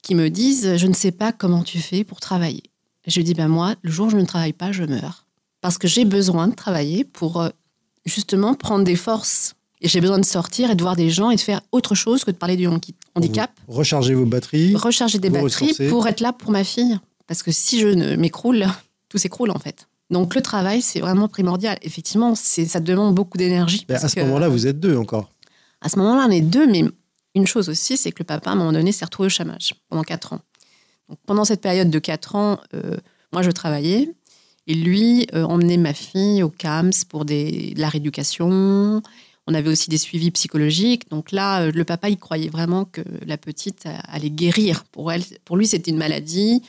qui 0.03 0.15
me 0.15 0.29
disent 0.29 0.77
Je 0.77 0.87
ne 0.87 0.93
sais 0.93 1.11
pas 1.11 1.33
comment 1.33 1.63
tu 1.63 1.79
fais 1.79 2.05
pour 2.05 2.21
travailler. 2.21 2.65
je 3.07 3.23
dis 3.23 3.33
ben 3.33 3.49
Moi, 3.49 3.77
le 3.81 3.91
jour 3.91 4.09
où 4.09 4.11
je 4.11 4.19
ne 4.19 4.27
travaille 4.27 4.53
pas, 4.53 4.73
je 4.73 4.85
meurs. 4.85 5.27
Parce 5.63 5.79
que 5.79 5.89
j'ai 5.89 6.05
besoin 6.05 6.49
de 6.49 6.55
travailler 6.55 7.05
pour 7.05 7.41
euh, 7.41 7.49
justement 8.05 8.55
prendre 8.55 8.85
des 8.85 8.97
forces. 8.97 9.55
Et 9.81 9.89
j'ai 9.89 10.01
besoin 10.01 10.19
de 10.19 10.25
sortir 10.25 10.71
et 10.71 10.77
de 10.77 10.83
voir 10.83 10.95
des 10.95 11.11
gens 11.11 11.31
et 11.31 11.37
de 11.37 11.41
faire 11.41 11.61
autre 11.73 11.95
chose 11.95 12.25
que 12.25 12.31
de 12.31 12.37
parler 12.37 12.57
du 12.57 12.69
handicap. 13.15 13.51
Recharger 13.67 14.15
vos 14.15 14.27
batteries. 14.27 14.77
Recharger 14.77 15.19
des 15.19 15.31
batteries 15.31 15.89
pour 15.89 16.07
être 16.07 16.21
là 16.21 16.33
pour 16.33 16.53
ma 16.53 16.63
fille. 16.63 16.99
Parce 17.27 17.43
que 17.43 17.51
si 17.51 17.81
je 17.81 18.15
m'écroule, 18.15 18.67
tout 19.09 19.19
s'écroule 19.19 19.51
en 19.51 19.59
fait. 19.59 19.89
Donc 20.11 20.35
le 20.35 20.43
travail, 20.43 20.83
c'est 20.83 21.01
vraiment 21.01 21.27
primordial. 21.27 21.79
Effectivement, 21.83 22.35
ça 22.35 22.81
demande 22.81 23.15
beaucoup 23.15 23.39
d'énergie. 23.39 23.87
à 23.89 24.09
ce 24.09 24.21
moment-là, 24.21 24.49
vous 24.49 24.67
êtes 24.67 24.79
deux 24.79 24.97
encore. 24.97 25.31
À 25.81 25.89
ce 25.89 25.99
moment-là, 25.99 26.27
on 26.29 26.31
est 26.31 26.43
deux, 26.43 26.67
mais 26.67 26.85
une 27.35 27.47
chose 27.47 27.69
aussi, 27.69 27.97
c'est 27.97 28.13
que 28.13 28.21
le 28.21 28.27
papa, 28.27 28.51
à 28.51 28.53
un 28.53 28.57
moment 28.57 28.73
donné, 28.73 28.93
s'est 28.93 29.05
retrouvé 29.05 29.27
au 29.27 29.31
chômage 29.31 29.75
pendant 29.89 30.03
quatre 30.03 30.35
ans. 30.35 30.41
Donc, 31.09 31.19
pendant 31.27 31.45
cette 31.45 31.61
période 31.61 31.91
de 31.91 31.99
quatre 31.99 32.37
ans, 32.37 32.59
euh, 32.75 32.97
moi, 33.33 33.43
je 33.43 33.51
travaillais 33.51 34.15
et 34.67 34.75
lui 34.75 35.27
euh, 35.35 35.45
emmenait 35.45 35.77
ma 35.77 35.95
fille 35.95 36.43
au 36.43 36.51
CAMS 36.51 36.93
pour 37.09 37.25
des, 37.25 37.75
de 37.75 37.81
la 37.81 37.89
rééducation. 37.89 39.03
On 39.47 39.55
avait 39.55 39.71
aussi 39.71 39.91
des 39.91 39.99
suivis 39.99 40.31
psychologiques. 40.31 41.11
Donc 41.11 41.33
là, 41.33 41.63
euh, 41.63 41.73
le 41.73 41.85
papa, 41.85 42.09
il 42.09 42.19
croyait 42.19 42.49
vraiment 42.49 42.85
que 42.85 43.03
la 43.27 43.37
petite 43.37 43.87
allait 44.05 44.31
guérir. 44.31 44.85
Pour, 44.85 45.11
elle, 45.11 45.25
pour 45.45 45.57
lui, 45.57 45.67
c'était 45.67 45.91
une 45.91 45.99
maladie 45.99 46.63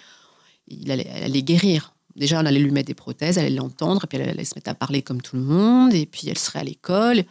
il 0.68 0.92
allait, 0.92 1.42
guérir. 1.42 1.94
Déjà, 2.16 2.40
on 2.40 2.46
allait 2.46 2.60
lui 2.60 2.72
mettre 2.72 2.88
des 2.88 2.94
prothèses, 2.94 3.38
elle 3.38 3.48
allait 3.48 3.56
l'entendre, 3.56 4.04
et 4.04 4.08
puis 4.08 4.18
elle 4.18 4.30
allait 4.30 4.46
se 4.46 4.56
mettre 4.56 4.70
à 4.70 4.76
parler 4.76 5.02
comme 5.02 5.22
tout 5.22 5.36
le 5.36 5.42
monde, 5.42 5.94
et 5.94 6.06
puis 6.06 6.30
elle 6.30 6.38
serait 6.38 6.60
à 6.60 6.64
l'école. 6.64 7.24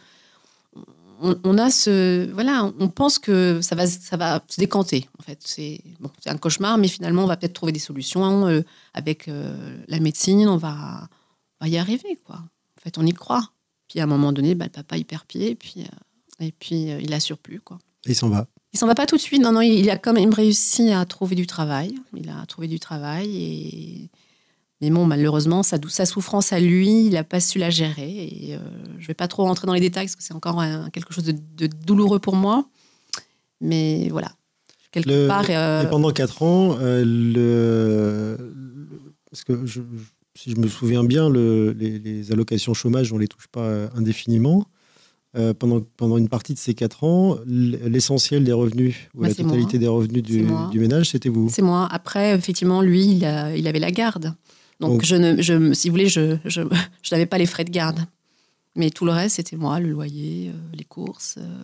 On, 1.25 1.57
a 1.57 1.69
ce. 1.69 2.29
Voilà, 2.33 2.69
on 2.79 2.89
pense 2.89 3.17
que 3.17 3.61
ça 3.61 3.75
va, 3.75 3.87
ça 3.87 4.17
va 4.17 4.43
se 4.49 4.59
décanter, 4.59 5.07
en 5.17 5.23
fait. 5.23 5.39
C'est 5.45 5.79
bon, 6.01 6.11
un 6.25 6.37
cauchemar, 6.37 6.77
mais 6.77 6.89
finalement, 6.89 7.23
on 7.23 7.27
va 7.27 7.37
peut-être 7.37 7.53
trouver 7.53 7.71
des 7.71 7.79
solutions. 7.79 8.45
Euh, 8.47 8.61
avec 8.93 9.29
euh, 9.29 9.77
la 9.87 10.01
médecine, 10.01 10.49
on 10.49 10.57
va, 10.57 11.07
va 11.61 11.67
y 11.69 11.77
arriver, 11.77 12.19
quoi. 12.25 12.35
En 12.35 12.81
fait, 12.81 12.97
on 12.97 13.05
y 13.05 13.13
croit. 13.13 13.51
Puis 13.87 14.01
à 14.01 14.03
un 14.03 14.07
moment 14.07 14.33
donné, 14.33 14.53
bah, 14.53 14.65
le 14.65 14.71
papa, 14.71 14.97
il 14.97 15.05
perd 15.05 15.23
pied, 15.23 15.51
et 15.51 15.55
puis, 15.55 15.75
euh, 15.77 16.45
et 16.45 16.51
puis 16.51 16.87
il 17.01 17.13
assure 17.13 17.37
plus, 17.37 17.61
quoi. 17.61 17.79
Et 18.05 18.11
il 18.11 18.15
s'en 18.15 18.27
va. 18.27 18.47
Il 18.73 18.79
s'en 18.79 18.87
va 18.87 18.95
pas 18.95 19.05
tout 19.05 19.15
de 19.15 19.21
suite. 19.21 19.41
Non, 19.41 19.53
non, 19.53 19.61
il 19.61 19.89
a 19.89 19.97
quand 19.97 20.13
même 20.13 20.33
réussi 20.33 20.91
à 20.91 21.05
trouver 21.05 21.35
du 21.35 21.47
travail. 21.47 21.95
Il 22.17 22.29
a 22.29 22.45
trouvé 22.47 22.67
du 22.67 22.79
travail 22.79 23.29
et 23.33 24.09
mais 24.83 24.89
bon, 24.89 25.05
malheureusement, 25.05 25.63
sa, 25.63 25.77
sa 25.87 26.05
souffrance 26.05 26.51
à 26.51 26.59
lui, 26.59 27.05
il 27.05 27.13
n'a 27.13 27.23
pas 27.23 27.39
su 27.39 27.57
la 27.57 27.69
gérer. 27.69 28.09
Et 28.09 28.55
euh, 28.55 28.59
je 28.97 29.03
ne 29.03 29.07
vais 29.07 29.13
pas 29.13 29.29
trop 29.29 29.43
rentrer 29.43 29.65
dans 29.65 29.73
les 29.73 29.79
détails 29.79 30.07
parce 30.07 30.17
que 30.17 30.23
c'est 30.23 30.33
encore 30.33 30.61
quelque 30.91 31.13
chose 31.13 31.23
de, 31.23 31.67
douloureux 31.67 32.19
pour 32.19 32.35
moi. 32.35 32.67
Mais 33.61 34.09
voilà. 34.09 34.33
Quelque 34.91 35.27
part. 35.27 35.45
Euh, 35.49 35.83
et 35.83 35.89
pendant 35.89 36.11
quatre 36.11 36.43
ans, 36.43 36.75
euh, 36.81 37.01
le, 37.05 38.53
parce 39.31 39.45
que 39.45 39.65
si 40.35 40.51
je 40.51 40.57
me 40.57 40.67
souviens 40.67 41.05
bien, 41.05 41.29
le, 41.29 41.71
les, 41.71 41.97
les, 41.97 42.33
allocations 42.33 42.73
chômage, 42.73 43.13
on 43.13 43.15
ne 43.15 43.21
les 43.21 43.29
touche 43.29 43.47
pas 43.47 43.89
indéfiniment. 43.95 44.65
Pendant, 45.57 45.81
pendant 45.97 46.17
une 46.17 46.29
partie 46.29 46.53
de 46.53 46.59
ces 46.59 46.75
quatre 46.75 47.03
ans, 47.03 47.37
l'essentiel 47.47 48.43
des 48.43 48.51
revenus, 48.51 48.95
ou 49.15 49.21
bah, 49.21 49.29
la 49.29 49.33
totalité 49.33 49.79
des 49.79 49.87
revenus 49.87 50.21
du, 50.21 50.45
du 50.69 50.79
ménage, 50.79 51.09
c'était 51.09 51.29
vous 51.29 51.49
C'est 51.49 51.63
moi. 51.63 51.87
Après, 51.89 52.35
effectivement, 52.35 52.83
lui, 52.83 53.03
il, 53.05 53.53
il, 53.57 53.67
avait 53.67 53.79
la 53.79 53.89
garde. 53.89 54.35
Donc, 54.79 55.03
Je 55.03 55.15
ne, 55.15 55.41
je, 55.41 55.73
si 55.73 55.89
vous 55.89 55.93
voulez, 55.93 56.09
je, 56.09 56.37
je, 56.45 56.61
je 57.03 57.15
n'avais 57.15 57.25
pas 57.25 57.37
les 57.37 57.45
frais 57.45 57.63
de 57.63 57.71
garde. 57.71 57.99
Mais 58.75 58.89
tout 58.89 59.05
le 59.05 59.11
reste, 59.11 59.35
c'était 59.35 59.55
moi, 59.55 59.79
le 59.79 59.89
loyer, 59.89 60.49
euh, 60.49 60.57
les 60.73 60.83
courses. 60.83 61.35
Euh. 61.37 61.63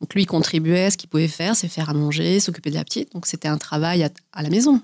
Donc 0.00 0.14
lui, 0.14 0.22
il 0.22 0.26
contribuait, 0.26 0.90
ce 0.90 0.96
qu'il 0.96 1.08
pouvait 1.08 1.28
faire, 1.28 1.56
c'est 1.56 1.68
faire 1.68 1.90
à 1.90 1.94
manger, 1.94 2.40
s'occuper 2.40 2.70
de 2.70 2.76
la 2.76 2.84
petite. 2.84 3.12
Donc 3.12 3.26
c'était 3.26 3.48
un 3.48 3.58
travail 3.58 4.08
à 4.32 4.42
la 4.42 4.48
maison 4.48 4.80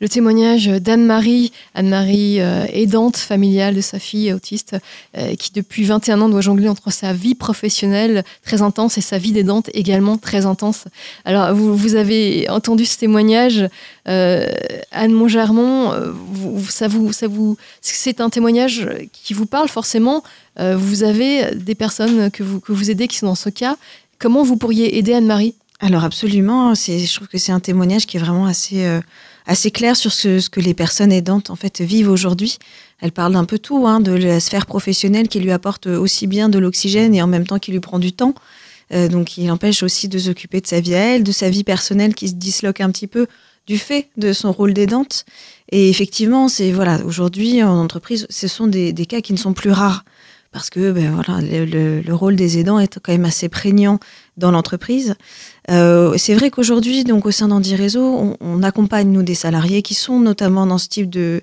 le 0.00 0.08
témoignage 0.08 0.66
d'Anne-Marie, 0.66 1.52
Anne-Marie 1.74 2.40
euh, 2.40 2.66
aidante 2.72 3.16
familiale 3.16 3.74
de 3.74 3.80
sa 3.80 3.98
fille 3.98 4.32
autiste, 4.32 4.76
euh, 5.16 5.34
qui 5.36 5.52
depuis 5.52 5.84
21 5.84 6.20
ans 6.20 6.28
doit 6.28 6.40
jongler 6.40 6.68
entre 6.68 6.92
sa 6.92 7.12
vie 7.12 7.34
professionnelle 7.34 8.24
très 8.44 8.62
intense 8.62 8.98
et 8.98 9.00
sa 9.00 9.18
vie 9.18 9.32
d'aidante 9.32 9.70
également 9.74 10.18
très 10.18 10.46
intense. 10.46 10.84
Alors, 11.24 11.54
vous, 11.54 11.94
avez 11.94 12.48
entendu 12.48 12.84
ce 12.84 12.98
témoignage, 12.98 13.68
euh, 14.08 14.46
Anne 14.90 15.12
Montgermont, 15.12 15.92
ça 16.68 16.88
vous, 16.88 17.12
ça 17.12 17.28
vous, 17.28 17.56
c'est 17.80 18.20
un 18.20 18.30
témoignage 18.30 18.88
qui 19.12 19.34
vous 19.34 19.46
parle 19.46 19.68
forcément. 19.68 20.22
vous 20.58 21.02
avez 21.02 21.54
des 21.54 21.74
personnes 21.74 22.30
que 22.30 22.42
vous, 22.42 22.60
que 22.60 22.72
vous 22.72 22.90
aidez 22.90 23.08
qui 23.08 23.18
sont 23.18 23.26
dans 23.26 23.34
ce 23.34 23.50
cas. 23.50 23.76
Comment 24.18 24.42
vous 24.42 24.56
pourriez 24.56 24.98
aider 24.98 25.14
Anne-Marie? 25.14 25.54
Alors 25.82 26.04
absolument, 26.04 26.74
je 26.74 27.14
trouve 27.14 27.28
que 27.28 27.36
c'est 27.36 27.52
un 27.52 27.60
témoignage 27.60 28.06
qui 28.06 28.16
est 28.16 28.20
vraiment 28.20 28.46
assez 28.46 28.86
assez 29.46 29.70
clair 29.70 29.96
sur 29.96 30.12
ce, 30.12 30.48
que 30.48 30.60
les 30.60 30.74
personnes 30.74 31.12
aidantes 31.12 31.50
en 31.50 31.56
fait 31.56 31.80
vivent 31.80 32.10
aujourd'hui. 32.10 32.58
Elle 33.00 33.12
parle 33.12 33.32
d'un 33.32 33.44
peu 33.44 33.58
tout, 33.58 33.86
hein, 33.86 34.00
de 34.00 34.12
la 34.12 34.40
sphère 34.40 34.66
professionnelle 34.66 35.28
qui 35.28 35.40
lui 35.40 35.50
apporte 35.50 35.86
aussi 35.86 36.26
bien 36.26 36.48
de 36.48 36.58
l'oxygène 36.58 37.14
et 37.14 37.22
en 37.22 37.26
même 37.26 37.46
temps 37.46 37.58
qui 37.58 37.72
lui 37.72 37.80
prend 37.80 37.98
du 37.98 38.12
temps. 38.12 38.34
Euh, 38.92 39.08
donc 39.08 39.36
il 39.38 39.50
empêche 39.50 39.82
aussi 39.82 40.08
de 40.08 40.18
s'occuper 40.18 40.60
de 40.60 40.66
sa 40.66 40.80
vie 40.80 40.94
à 40.94 40.98
elle, 40.98 41.22
de 41.22 41.32
sa 41.32 41.50
vie 41.50 41.64
personnelle 41.64 42.14
qui 42.14 42.28
se 42.28 42.34
disloque 42.34 42.80
un 42.80 42.90
petit 42.90 43.06
peu 43.06 43.26
du 43.66 43.78
fait 43.78 44.08
de 44.16 44.32
son 44.32 44.52
rôle 44.52 44.74
d'aidante. 44.74 45.24
Et 45.70 45.88
effectivement, 45.88 46.48
c'est 46.48 46.72
voilà, 46.72 47.00
aujourd'hui 47.04 47.62
en 47.62 47.78
entreprise, 47.78 48.26
ce 48.28 48.48
sont 48.48 48.66
des, 48.66 48.92
cas 49.06 49.20
qui 49.20 49.32
ne 49.32 49.38
sont 49.38 49.54
plus 49.54 49.70
rares 49.70 50.04
parce 50.52 50.68
que 50.68 50.92
ben, 50.92 51.12
voilà, 51.12 51.40
le, 51.40 52.12
rôle 52.12 52.36
des 52.36 52.58
aidants 52.58 52.78
est 52.78 52.98
quand 53.00 53.12
même 53.12 53.24
assez 53.24 53.48
prégnant 53.48 53.98
dans 54.36 54.50
l'entreprise. 54.50 55.14
Euh, 55.70 56.14
c'est 56.18 56.34
vrai 56.34 56.50
qu'aujourd'hui, 56.50 57.04
donc 57.04 57.24
au 57.24 57.30
sein 57.30 57.48
d'Andy 57.48 57.74
Réseau, 57.74 58.36
on, 58.40 58.62
accompagne 58.62 59.10
nous 59.10 59.22
des 59.22 59.34
salariés 59.34 59.82
qui 59.82 59.94
sont 59.94 60.20
notamment 60.20 60.66
dans 60.66 60.78
ce 60.78 60.88
type 60.88 61.08
de, 61.08 61.42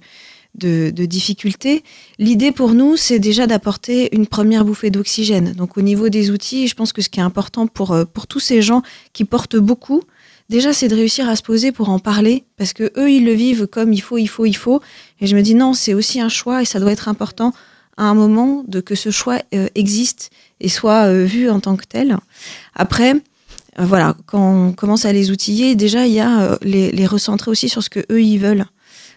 de, 0.55 1.05
difficultés. 1.05 1.83
L'idée 2.19 2.51
pour 2.51 2.73
nous, 2.73 2.97
c'est 2.97 3.19
déjà 3.19 3.47
d'apporter 3.47 4.15
une 4.15 4.27
première 4.27 4.63
bouffée 4.63 4.91
d'oxygène. 4.91 5.53
Donc 5.53 5.77
au 5.77 5.81
niveau 5.81 6.09
des 6.09 6.29
outils, 6.29 6.67
je 6.67 6.75
pense 6.75 6.93
que 6.93 7.01
ce 7.01 7.09
qui 7.09 7.19
est 7.19 7.23
important 7.23 7.65
pour, 7.65 7.91
euh, 7.91 8.05
pour 8.05 8.27
tous 8.27 8.39
ces 8.39 8.61
gens 8.61 8.83
qui 9.13 9.25
portent 9.25 9.57
beaucoup, 9.57 10.03
déjà, 10.49 10.71
c'est 10.71 10.87
de 10.87 10.95
réussir 10.95 11.27
à 11.27 11.35
se 11.35 11.41
poser 11.41 11.71
pour 11.71 11.89
en 11.89 11.97
parler, 11.97 12.43
parce 12.57 12.73
que 12.73 12.91
eux, 12.95 13.09
ils 13.09 13.25
le 13.25 13.33
vivent 13.33 13.65
comme 13.65 13.91
il 13.91 14.01
faut, 14.01 14.19
il 14.19 14.27
faut, 14.27 14.45
il 14.45 14.55
faut. 14.55 14.81
Et 15.19 15.25
je 15.25 15.35
me 15.35 15.41
dis 15.41 15.55
non, 15.55 15.73
c'est 15.73 15.95
aussi 15.95 16.21
un 16.21 16.29
choix 16.29 16.61
et 16.61 16.65
ça 16.65 16.79
doit 16.79 16.91
être 16.91 17.07
important 17.07 17.53
à 17.99 18.03
un 18.03 18.13
moment 18.13 18.63
de 18.65 18.79
que 18.79 18.95
ce 18.95 19.11
choix 19.11 19.39
euh, 19.53 19.67
existe 19.75 20.31
et 20.61 20.69
soit 20.69 21.07
euh, 21.07 21.25
vu 21.25 21.49
en 21.49 21.59
tant 21.59 21.75
que 21.75 21.83
tel. 21.85 22.17
Après, 22.73 23.13
euh, 23.13 23.85
voilà, 23.85 24.15
quand 24.25 24.69
on 24.69 24.71
commence 24.71 25.03
à 25.03 25.11
les 25.11 25.31
outiller, 25.31 25.75
déjà 25.75 26.07
il 26.07 26.13
y 26.13 26.21
a 26.21 26.57
les, 26.61 27.05
recentrer 27.05 27.51
aussi 27.51 27.67
sur 27.67 27.83
ce 27.83 27.89
que 27.89 27.99
eux 28.09 28.23
ils 28.23 28.39
veulent, 28.39 28.65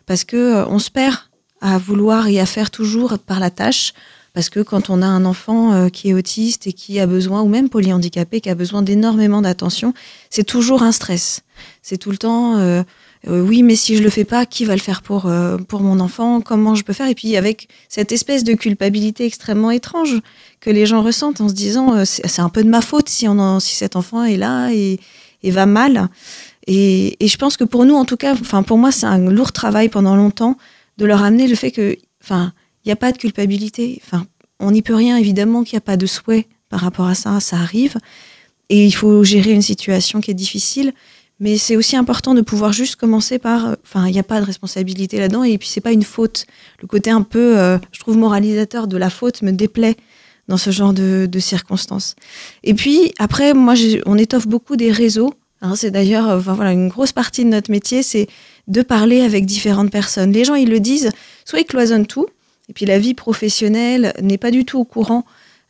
parce 0.04 0.24
que 0.24 0.64
on 0.68 0.80
se 0.80 0.90
perd 0.90 1.16
à 1.60 1.78
vouloir 1.78 2.26
et 2.26 2.40
à 2.40 2.46
faire 2.46 2.70
toujours 2.70 3.18
par 3.18 3.40
la 3.40 3.50
tâche. 3.50 3.94
Parce 4.34 4.48
que 4.48 4.60
quand 4.60 4.88
on 4.88 5.02
a 5.02 5.06
un 5.06 5.26
enfant 5.26 5.90
qui 5.90 6.08
est 6.08 6.14
autiste 6.14 6.66
et 6.66 6.72
qui 6.72 6.98
a 6.98 7.06
besoin, 7.06 7.42
ou 7.42 7.48
même 7.48 7.68
polyhandicapé, 7.68 8.40
qui 8.40 8.48
a 8.48 8.54
besoin 8.54 8.80
d'énormément 8.80 9.42
d'attention, 9.42 9.92
c'est 10.30 10.44
toujours 10.44 10.82
un 10.82 10.90
stress. 10.90 11.42
C'est 11.82 11.98
tout 11.98 12.10
le 12.10 12.16
temps, 12.16 12.56
oui, 13.28 13.62
mais 13.62 13.76
si 13.76 13.96
je 13.96 14.02
le 14.02 14.10
fais 14.10 14.24
pas, 14.24 14.46
qui 14.46 14.64
va 14.64 14.74
le 14.74 14.80
faire 14.80 15.02
pour, 15.02 15.26
euh, 15.26 15.56
pour 15.56 15.80
mon 15.80 16.00
enfant? 16.00 16.40
Comment 16.40 16.74
je 16.74 16.82
peux 16.82 16.92
faire? 16.92 17.08
Et 17.08 17.14
puis 17.14 17.36
avec 17.36 17.68
cette 17.88 18.10
espèce 18.10 18.42
de 18.42 18.54
culpabilité 18.54 19.24
extrêmement 19.24 19.70
étrange 19.70 20.20
que 20.60 20.70
les 20.70 20.86
gens 20.86 21.02
ressentent 21.02 21.40
en 21.40 21.48
se 21.48 21.54
disant 21.54 21.94
euh, 21.94 22.04
c'est 22.04 22.40
un 22.40 22.48
peu 22.48 22.64
de 22.64 22.68
ma 22.68 22.80
faute 22.80 23.08
si, 23.08 23.28
on 23.28 23.60
si 23.60 23.76
cet 23.76 23.94
enfant 23.94 24.24
est 24.24 24.36
là 24.36 24.70
et, 24.72 24.98
et 25.42 25.50
va 25.50 25.66
mal. 25.66 26.08
Et, 26.66 27.16
et, 27.24 27.28
je 27.28 27.36
pense 27.36 27.56
que 27.56 27.64
pour 27.64 27.84
nous, 27.84 27.94
en 27.94 28.04
tout 28.04 28.16
cas, 28.16 28.32
enfin 28.32 28.62
pour 28.62 28.78
moi, 28.78 28.90
c'est 28.92 29.06
un 29.06 29.18
lourd 29.18 29.52
travail 29.52 29.88
pendant 29.88 30.16
longtemps 30.16 30.56
de 30.98 31.06
leur 31.06 31.22
amener 31.22 31.46
le 31.46 31.54
fait 31.54 31.70
que, 31.70 31.96
enfin, 32.22 32.52
il 32.84 32.88
n'y 32.88 32.92
a 32.92 32.96
pas 32.96 33.12
de 33.12 33.18
culpabilité. 33.18 34.00
Enfin, 34.04 34.26
on 34.58 34.72
n'y 34.72 34.82
peut 34.82 34.94
rien, 34.94 35.16
évidemment 35.16 35.64
qu'il 35.64 35.76
n'y 35.76 35.78
a 35.78 35.82
pas 35.82 35.96
de 35.96 36.06
souhait 36.06 36.46
par 36.68 36.80
rapport 36.80 37.06
à 37.06 37.14
ça, 37.14 37.38
ça 37.40 37.56
arrive. 37.56 37.98
Et 38.68 38.86
il 38.86 38.92
faut 38.92 39.22
gérer 39.22 39.52
une 39.52 39.62
situation 39.62 40.20
qui 40.20 40.30
est 40.30 40.34
difficile. 40.34 40.92
Mais 41.42 41.58
c'est 41.58 41.74
aussi 41.74 41.96
important 41.96 42.34
de 42.34 42.40
pouvoir 42.40 42.72
juste 42.72 42.94
commencer 42.94 43.40
par. 43.40 43.66
Euh, 43.66 43.74
enfin, 43.82 44.06
il 44.06 44.12
n'y 44.12 44.20
a 44.20 44.22
pas 44.22 44.40
de 44.40 44.46
responsabilité 44.46 45.18
là-dedans, 45.18 45.42
et 45.42 45.58
puis 45.58 45.66
c'est 45.66 45.80
pas 45.80 45.90
une 45.90 46.04
faute. 46.04 46.46
Le 46.80 46.86
côté 46.86 47.10
un 47.10 47.22
peu, 47.22 47.58
euh, 47.58 47.78
je 47.90 47.98
trouve, 47.98 48.16
moralisateur 48.16 48.86
de 48.86 48.96
la 48.96 49.10
faute 49.10 49.42
me 49.42 49.50
déplaît 49.50 49.96
dans 50.46 50.56
ce 50.56 50.70
genre 50.70 50.92
de, 50.92 51.28
circonstances. 51.40 52.14
Et 52.62 52.74
puis 52.74 53.12
après, 53.18 53.54
moi, 53.54 53.74
on 54.06 54.18
étoffe 54.18 54.46
beaucoup 54.46 54.76
des 54.76 54.92
réseaux. 54.92 55.34
Hein, 55.62 55.74
c'est 55.74 55.90
d'ailleurs, 55.90 56.30
euh, 56.30 56.38
voilà, 56.38 56.70
une 56.70 56.88
grosse 56.88 57.10
partie 57.10 57.44
de 57.44 57.50
notre 57.50 57.72
métier, 57.72 58.04
c'est 58.04 58.28
de 58.68 58.82
parler 58.82 59.22
avec 59.22 59.44
différentes 59.44 59.90
personnes. 59.90 60.30
Les 60.30 60.44
gens, 60.44 60.54
ils 60.54 60.70
le 60.70 60.78
disent, 60.78 61.10
soit 61.44 61.58
ils 61.58 61.64
cloisonnent 61.64 62.06
tout, 62.06 62.28
et 62.68 62.72
puis 62.72 62.86
la 62.86 63.00
vie 63.00 63.14
professionnelle 63.14 64.14
n'est 64.22 64.38
pas 64.38 64.52
du 64.52 64.64
tout 64.64 64.78
au 64.78 64.84
courant 64.84 65.24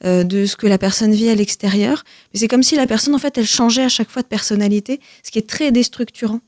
euh, 0.04 0.24
de 0.24 0.46
ce 0.46 0.56
que 0.56 0.66
la 0.66 0.78
personne 0.78 1.12
vit 1.12 1.28
à 1.28 1.34
l'extérieur. 1.34 2.04
Mais 2.32 2.40
c'est 2.40 2.48
comme 2.48 2.62
si 2.62 2.76
la 2.76 2.86
personne, 2.86 3.14
en 3.14 3.18
fait, 3.18 3.38
elle 3.38 3.46
changeait 3.46 3.84
à 3.84 3.88
chaque 3.88 4.10
fois 4.10 4.22
de 4.22 4.26
personnalité, 4.26 5.00
ce 5.22 5.30
qui 5.30 5.38
est 5.38 5.48
très 5.48 5.70
déstructurant. 5.70 6.40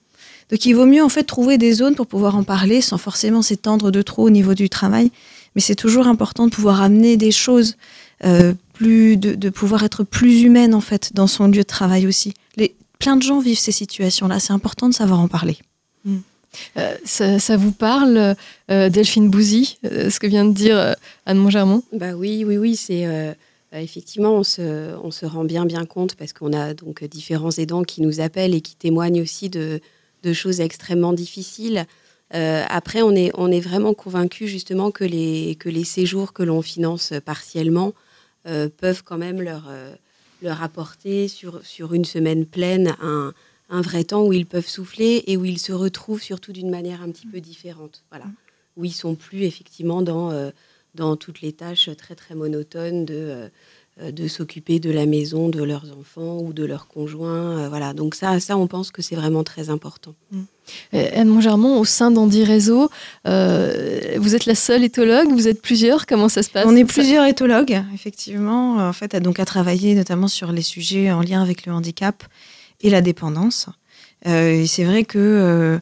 Donc 0.50 0.66
il 0.66 0.74
vaut 0.74 0.86
mieux 0.86 1.02
en 1.02 1.08
fait 1.08 1.24
trouver 1.24 1.58
des 1.58 1.72
zones 1.72 1.94
pour 1.94 2.06
pouvoir 2.06 2.36
en 2.36 2.44
parler 2.44 2.80
sans 2.80 2.98
forcément 2.98 3.42
s'étendre 3.42 3.90
de 3.90 4.02
trop 4.02 4.24
au 4.24 4.30
niveau 4.30 4.54
du 4.54 4.68
travail. 4.68 5.10
Mais 5.54 5.60
c'est 5.60 5.74
toujours 5.74 6.06
important 6.06 6.46
de 6.46 6.50
pouvoir 6.50 6.82
amener 6.82 7.16
des 7.16 7.30
choses, 7.30 7.76
euh, 8.24 8.54
plus, 8.72 9.16
de, 9.16 9.50
pouvoir 9.50 9.84
être 9.84 10.02
plus 10.02 10.42
humaine 10.42 10.74
en 10.74 10.80
fait 10.80 11.12
dans 11.14 11.26
son 11.26 11.46
lieu 11.46 11.58
de 11.58 11.62
travail 11.62 12.06
aussi. 12.06 12.34
Les, 12.56 12.74
plein 12.98 13.16
de 13.16 13.22
gens 13.22 13.38
vivent 13.38 13.58
ces 13.58 13.72
situations-là. 13.72 14.40
C'est 14.40 14.52
important 14.52 14.88
de 14.88 14.94
savoir 14.94 15.20
en 15.20 15.28
parler. 15.28 15.58
Euh, 16.76 16.96
ça, 17.04 17.56
vous 17.56 17.72
parle, 17.72 18.36
Delphine 18.68 19.30
Bouzy, 19.30 19.78
ce 19.82 20.18
que 20.18 20.26
vient 20.26 20.44
de 20.44 20.52
dire 20.52 20.94
Anne 21.26 21.38
Montgermont 21.38 21.82
Bah 21.92 22.12
oui, 22.14 22.44
oui, 22.46 22.56
oui, 22.56 22.76
c'est 22.76 23.06
euh, 23.74 23.78
effectivement, 23.80 24.34
on 24.34 24.42
se, 24.44 25.26
rend 25.26 25.44
bien 25.44 25.66
bien 25.66 25.84
compte 25.84 26.14
parce 26.14 26.32
qu'on 26.32 26.52
a 26.52 26.74
donc 26.74 27.02
différents 27.04 27.50
aidants 27.50 27.82
qui 27.82 28.02
nous 28.02 28.20
appellent 28.20 28.54
et 28.54 28.60
qui 28.60 28.76
témoignent 28.76 29.20
aussi 29.20 29.50
de, 29.50 29.80
choses 30.32 30.60
extrêmement 30.60 31.12
difficiles. 31.12 31.86
Euh, 32.34 32.64
après, 32.68 33.02
on 33.02 33.12
est, 33.12 33.30
on 33.34 33.50
est 33.50 33.60
vraiment 33.60 33.92
convaincu 33.92 34.48
justement 34.48 34.90
que 34.90 35.04
les, 35.04 35.56
que 35.56 35.68
les 35.68 35.84
séjours 35.84 36.32
que 36.32 36.42
l'on 36.42 36.62
finance 36.62 37.12
partiellement 37.24 37.92
euh, 38.46 38.68
peuvent 38.74 39.02
quand 39.04 39.18
même 39.18 39.42
leur, 39.42 39.70
leur 40.42 40.62
apporter 40.62 41.28
sur, 41.28 41.64
sur 41.64 41.94
une 41.94 42.04
semaine 42.04 42.46
pleine 42.46 42.96
un, 43.02 43.34
vrai 43.70 44.04
temps 44.04 44.24
où 44.24 44.32
ils 44.32 44.46
peuvent 44.46 44.68
souffler 44.68 45.24
et 45.26 45.36
où 45.36 45.44
ils 45.44 45.58
se 45.58 45.72
retrouvent 45.72 46.22
surtout 46.22 46.52
d'une 46.52 46.70
manière 46.70 47.02
un 47.02 47.10
petit 47.10 47.26
peu 47.26 47.40
différente. 47.40 48.04
Voilà. 48.10 48.26
Où 48.76 48.84
ils 48.84 48.92
sont 48.92 49.14
plus 49.14 49.42
effectivement 49.42 50.02
dans 50.02 50.50
dans 50.94 51.16
toutes 51.16 51.40
les 51.40 51.52
tâches 51.52 51.90
très 51.96 52.14
très 52.14 52.34
monotones 52.34 53.04
de, 53.04 53.50
euh, 54.00 54.10
de 54.10 54.26
s'occuper 54.26 54.80
de 54.80 54.90
la 54.90 55.06
maison, 55.06 55.48
de 55.48 55.62
leurs 55.62 55.86
enfants 55.96 56.38
ou 56.38 56.52
de 56.52 56.64
leurs 56.64 56.88
conjoints. 56.88 57.58
Euh, 57.58 57.68
voilà, 57.68 57.92
donc 57.92 58.16
ça, 58.16 58.40
ça, 58.40 58.56
on 58.56 58.66
pense 58.66 58.90
que 58.90 59.02
c'est 59.02 59.14
vraiment 59.14 59.44
très 59.44 59.70
important. 59.70 60.14
Mmh. 60.32 60.42
Anne 60.94 61.28
Mongermont, 61.28 61.78
au 61.78 61.84
sein 61.84 62.10
d'Andy 62.10 62.42
Réseau, 62.42 62.90
euh, 63.28 64.16
vous 64.16 64.34
êtes 64.34 64.46
la 64.46 64.56
seule 64.56 64.82
éthologue, 64.82 65.28
vous 65.28 65.46
êtes 65.46 65.62
plusieurs, 65.62 66.06
comment 66.06 66.28
ça 66.28 66.42
se 66.42 66.50
passe 66.50 66.64
On 66.66 66.74
est 66.74 66.84
plusieurs 66.84 67.24
éthologues, 67.26 67.82
effectivement, 67.94 68.78
en 68.78 68.92
fait, 68.92 69.14
à, 69.14 69.20
donc 69.20 69.38
à 69.38 69.44
travailler 69.44 69.94
notamment 69.94 70.26
sur 70.26 70.50
les 70.50 70.62
sujets 70.62 71.12
en 71.12 71.20
lien 71.20 71.42
avec 71.42 71.66
le 71.66 71.72
handicap 71.72 72.24
et 72.84 72.90
la 72.90 73.00
dépendance. 73.00 73.66
et 74.24 74.66
c'est 74.68 74.84
vrai 74.84 75.02
que 75.04 75.80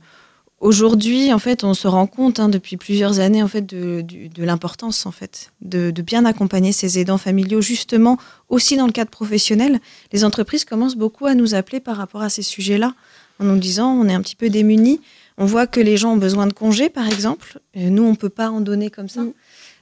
Aujourd'hui, 0.62 1.32
en 1.32 1.40
fait, 1.40 1.64
on 1.64 1.74
se 1.74 1.88
rend 1.88 2.06
compte 2.06 2.38
hein, 2.38 2.48
depuis 2.48 2.76
plusieurs 2.76 3.18
années 3.18 3.42
en 3.42 3.48
fait 3.48 3.66
de, 3.66 4.04
l'importance 4.38 5.06
en 5.06 5.10
fait 5.10 5.50
de, 5.60 5.90
bien 5.90 6.24
accompagner 6.24 6.70
ces 6.70 7.00
aidants 7.00 7.18
familiaux, 7.18 7.60
justement 7.60 8.16
aussi 8.48 8.76
dans 8.76 8.86
le 8.86 8.92
cadre 8.92 9.10
professionnel. 9.10 9.80
Les 10.12 10.24
entreprises 10.24 10.64
commencent 10.64 10.94
beaucoup 10.94 11.26
à 11.26 11.34
nous 11.34 11.56
appeler 11.56 11.80
par 11.80 11.96
rapport 11.96 12.22
à 12.22 12.28
ces 12.28 12.42
sujets-là, 12.42 12.94
en 13.40 13.44
nous 13.44 13.58
disant 13.58 13.90
on 13.90 14.08
est 14.08 14.14
un 14.14 14.22
petit 14.22 14.36
peu 14.36 14.50
démunis. 14.50 15.00
On 15.36 15.46
voit 15.46 15.66
que 15.66 15.80
les 15.80 15.96
gens 15.96 16.12
ont 16.12 16.16
besoin 16.16 16.46
de 16.46 16.52
congés, 16.52 16.90
par 16.90 17.08
exemple. 17.08 17.58
nous, 17.74 18.04
on 18.04 18.14
peut 18.14 18.28
pas 18.28 18.48
en 18.48 18.60
donner 18.60 18.88
comme 18.88 19.08
ça. 19.08 19.22
Mm. 19.22 19.32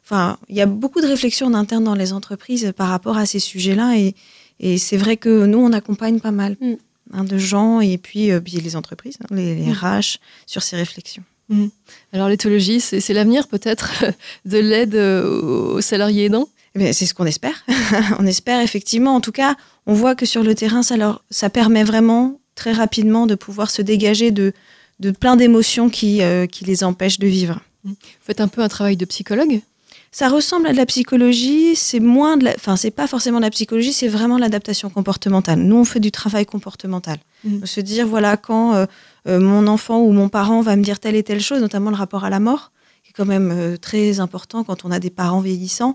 Enfin, 0.03 0.39
il 0.49 0.57
y 0.57 0.63
a 0.63 0.67
beaucoup 0.67 1.03
de 1.03 1.07
réflexions 1.07 1.49
en 1.49 1.55
interne 1.55 1.85
dans 1.85 1.95
les 1.95 2.15
entreprises 2.15 2.73
par 2.75 2.89
rapport 2.89 3.19
à 3.19 3.27
ces 3.27 3.39
sujets-là, 3.39 3.99
et, 3.99 4.79
c'est 4.79 4.97
vrai 4.97 5.19
que 5.19 5.45
nous, 5.45 5.59
on 5.59 5.75
accompagne 5.75 6.21
pas 6.21 6.31
mal. 6.31 6.57
Mm. 6.59 6.77
Hein, 7.13 7.25
de 7.25 7.39
gens 7.39 7.81
et 7.81 7.99
puis, 7.99 8.31
euh, 8.31 8.41
les 8.45 8.77
entreprises, 8.77 9.17
hein, 9.23 9.35
les, 9.35 9.73
RH, 9.73 9.85
mm. 9.85 10.19
sur 10.47 10.63
ces 10.63 10.77
réflexions. 10.77 11.25
Mm. 11.49 11.67
Alors 12.13 12.29
l'éthologie, 12.29 12.81
c'est 12.81 13.13
l'avenir 13.13 13.49
peut-être 13.49 14.05
de 14.45 14.59
l'aide 14.59 14.95
aux 14.95 15.81
salariés 15.81 16.27
aidants 16.27 16.49
eh 16.77 16.93
c'est 16.93 17.07
ce 17.07 17.15
qu'on 17.15 17.27
espère. 17.27 17.65
on 18.19 18.27
espère 18.27 18.61
effectivement. 18.61 19.15
En 19.15 19.21
tout 19.21 19.33
cas, 19.33 19.57
on 19.87 19.95
voit 19.95 20.15
que 20.15 20.27
sur 20.27 20.43
le 20.43 20.55
terrain, 20.55 20.83
ça, 20.83 20.97
leur, 20.97 21.25
ça 21.31 21.51
permet 21.51 21.85
vraiment 21.85 22.41
très 22.55 22.73
rapidement 22.73 23.27
de 23.27 23.35
pouvoir 23.35 23.71
se 23.71 23.83
dégager 23.83 24.31
de, 24.31 24.53
de 25.01 25.11
plein 25.11 25.37
d'émotions 25.37 25.91
qui, 25.91 26.23
euh, 26.23 26.47
qui 26.47 26.65
les 26.65 26.85
empêchent 26.85 27.19
de 27.19 27.27
vivre. 27.27 27.61
Vous 27.85 27.95
faites 28.21 28.41
un 28.41 28.49
peu 28.49 28.63
un 28.63 28.69
travail 28.69 28.97
de 28.97 29.05
psychologue? 29.05 29.63
Ça 30.13 30.29
ressemble 30.29 30.67
à 30.67 30.73
de 30.73 30.77
la 30.77 30.87
psychologie, 30.87 31.77
c'est 31.77 32.01
moins 32.01 32.37
de 32.37 32.45
la... 32.45 32.55
enfin 32.57 32.77
c'est 32.77 32.91
pas 32.91 33.07
forcément 33.07 33.39
de 33.39 33.45
la 33.45 33.51
psychologie, 33.51 33.93
c'est 33.93 34.09
vraiment 34.09 34.39
l'adaptation 34.39 34.91
comportementale. 34.91 35.61
Nous 35.61 35.77
on 35.77 35.85
fait 35.85 36.01
du 36.01 36.11
travail 36.11 36.47
comportemental. 36.47 37.19
Mmh. 37.45 37.65
Se 37.65 37.81
dire 37.81 38.07
voilà 38.09 38.37
quand 38.37 38.75
euh, 38.75 38.87
euh, 39.29 39.39
mon 39.39 39.67
enfant 39.69 40.01
ou 40.01 40.13
mon 40.13 40.29
parent 40.29 40.63
va 40.63 40.75
me 40.75 40.83
dire 40.83 40.99
telle 40.99 41.15
et 41.15 41.23
telle 41.23 41.41
chose, 41.41 41.61
notamment 41.61 41.91
le 41.91 41.97
rapport 41.97 42.25
à 42.25 42.31
la 42.31 42.41
mort, 42.41 42.73
qui 43.05 43.11
est 43.11 43.13
quand 43.13 43.27
même 43.27 43.53
euh, 43.53 43.77
très 43.77 44.19
important 44.19 44.65
quand 44.65 44.85
on 44.85 44.91
a 44.91 44.99
des 44.99 45.11
parents 45.11 45.41
vieillissants. 45.41 45.95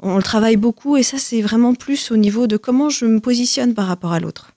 On 0.00 0.16
le 0.16 0.22
travaille 0.22 0.56
beaucoup 0.56 0.98
et 0.98 1.02
ça 1.02 1.16
c'est 1.16 1.40
vraiment 1.40 1.74
plus 1.74 2.10
au 2.10 2.16
niveau 2.18 2.46
de 2.46 2.58
comment 2.58 2.90
je 2.90 3.06
me 3.06 3.20
positionne 3.20 3.72
par 3.72 3.86
rapport 3.86 4.12
à 4.12 4.20
l'autre. 4.20 4.53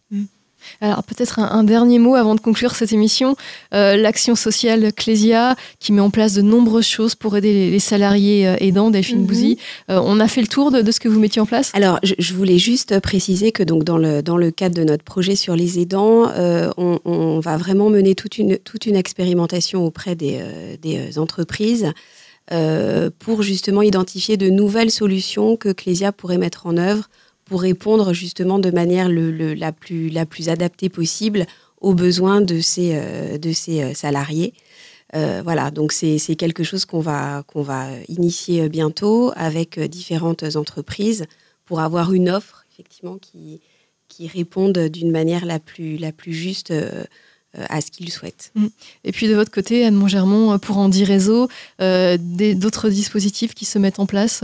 Alors 0.82 1.03
peut-être 1.03 1.39
un, 1.39 1.63
dernier 1.63 1.99
mot 1.99 2.15
avant 2.15 2.36
de 2.36 2.39
conclure 2.39 2.75
cette 2.75 2.93
émission. 2.93 3.36
Euh, 3.73 3.97
l'action 3.97 4.36
sociale 4.36 4.93
Clésia, 4.93 5.56
qui 5.80 5.91
met 5.91 6.01
en 6.01 6.10
place 6.10 6.34
de 6.34 6.41
nombreuses 6.41 6.86
choses 6.86 7.15
pour 7.15 7.36
aider 7.36 7.71
les, 7.71 7.80
salariés 7.80 8.47
euh, 8.47 8.56
aidants, 8.60 8.91
Delphine 8.91 9.21
mhm. 9.21 9.25
Bouzy. 9.25 9.58
Euh, 9.89 9.99
on 10.03 10.19
a 10.19 10.27
fait 10.27 10.41
le 10.41 10.47
tour 10.47 10.71
de, 10.71 10.91
ce 10.91 10.99
que 10.99 11.10
vous 11.10 11.19
mettiez 11.19 11.41
en 11.41 11.45
place? 11.45 11.71
Alors 11.73 11.99
je, 12.03 12.34
voulais 12.34 12.58
juste 12.58 12.99
préciser 12.99 13.51
que 13.51 13.63
donc 13.63 13.84
dans 13.84 13.97
le, 13.97 14.21
dans 14.21 14.38
le 14.38 14.51
cadre 14.51 14.75
de 14.75 14.84
notre 14.84 15.03
projet 15.03 15.36
sur 15.36 15.56
les 15.56 15.80
aidants, 15.80 16.32
on, 16.77 17.39
va 17.39 17.58
vraiment 17.58 17.89
mener 17.89 18.15
toute 18.15 18.38
une, 18.38 18.58
toute 18.58 18.86
une 18.86 18.95
expérimentation 18.95 19.86
auprès 19.86 20.15
des, 20.15 20.39
des 20.82 21.19
entreprises. 21.19 21.91
pour 23.19 23.41
justement 23.41 23.82
identifier 23.82 24.38
de 24.38 24.49
nouvelles 24.49 24.91
solutions 24.91 25.58
que 25.58 25.69
Clésia 25.69 26.12
pourrait 26.12 26.38
mettre 26.38 26.65
en 26.67 26.77
œuvre 26.77 27.10
pour 27.47 27.62
répondre 27.62 28.13
justement 28.13 28.60
de 28.60 28.71
manière 28.71 29.10
la, 29.10 29.71
plus, 29.71 30.10
la 30.10 30.25
plus 30.25 30.49
adaptée 30.49 30.89
possible 30.89 31.45
aux 31.79 31.93
besoins 31.93 32.41
de 32.41 32.60
ces, 32.60 32.91
euh, 32.95 33.38
de 33.38 33.51
ces 33.51 33.81
euh, 33.81 33.93
salariés. 33.93 34.53
Euh, 35.15 35.41
voilà, 35.43 35.71
donc 35.71 35.93
c'est 35.93 36.36
quelque 36.36 36.63
chose 36.63 36.83
qu'on 36.83 36.99
va, 36.99 37.43
qu'on 37.47 37.62
va 37.62 37.88
initier 38.10 38.67
bientôt 38.67 39.31
avec 39.38 39.79
différentes 39.79 40.43
entreprises 40.57 41.25
pour 41.63 41.79
avoir 41.79 42.12
une 42.12 42.29
offre 42.29 42.65
effectivement 42.73 43.17
qui, 43.17 43.62
qui 44.10 44.27
réponde 44.27 44.77
d'une 44.89 45.12
manière 45.12 45.45
la 45.45 45.60
plus, 45.60 45.95
la 45.95 46.12
plus 46.12 46.33
juste 46.33 46.73
à 47.53 47.79
ce 47.79 47.89
qu'ils 47.89 48.12
souhaitent. 48.12 48.51
Mm. 48.55 48.67
Et 49.05 49.12
puis 49.13 49.29
de 49.29 49.33
votre 49.33 49.49
côté, 49.49 49.86
Anne 49.86 49.95
Montgermont, 49.95 50.60
pour 50.60 50.77
Andy 50.77 51.05
Réseau, 51.05 51.47
d'autres 51.79 52.89
dispositifs 52.89 53.53
qui 53.55 53.63
se 53.63 53.79
mettent 53.79 53.99
en 53.99 54.07
place 54.07 54.43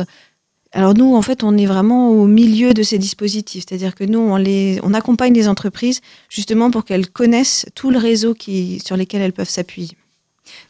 alors 0.73 0.95
nous, 0.95 1.15
en 1.15 1.21
fait, 1.21 1.43
on 1.43 1.55
est 1.55 1.67
vraiment 1.67 2.09
au 2.09 2.25
milieu 2.25 2.73
de 2.73 2.81
ces 2.81 2.97
dispositifs, 2.97 3.65
c'est-à-dire 3.67 3.93
que 3.93 4.03
nous, 4.03 4.19
on, 4.19 4.37
les, 4.37 4.79
on 4.81 4.95
accompagne 4.95 5.33
les 5.33 5.47
entreprises 5.47 6.01
justement 6.29 6.71
pour 6.71 6.83
qu'elles 6.83 7.09
connaissent 7.09 7.67
tout 7.75 7.91
le 7.91 7.99
réseau 7.99 8.33
qui, 8.33 8.81
sur 8.83 8.97
lesquels 8.97 9.21
elles 9.21 9.33
peuvent 9.33 9.49
s'appuyer. 9.49 9.95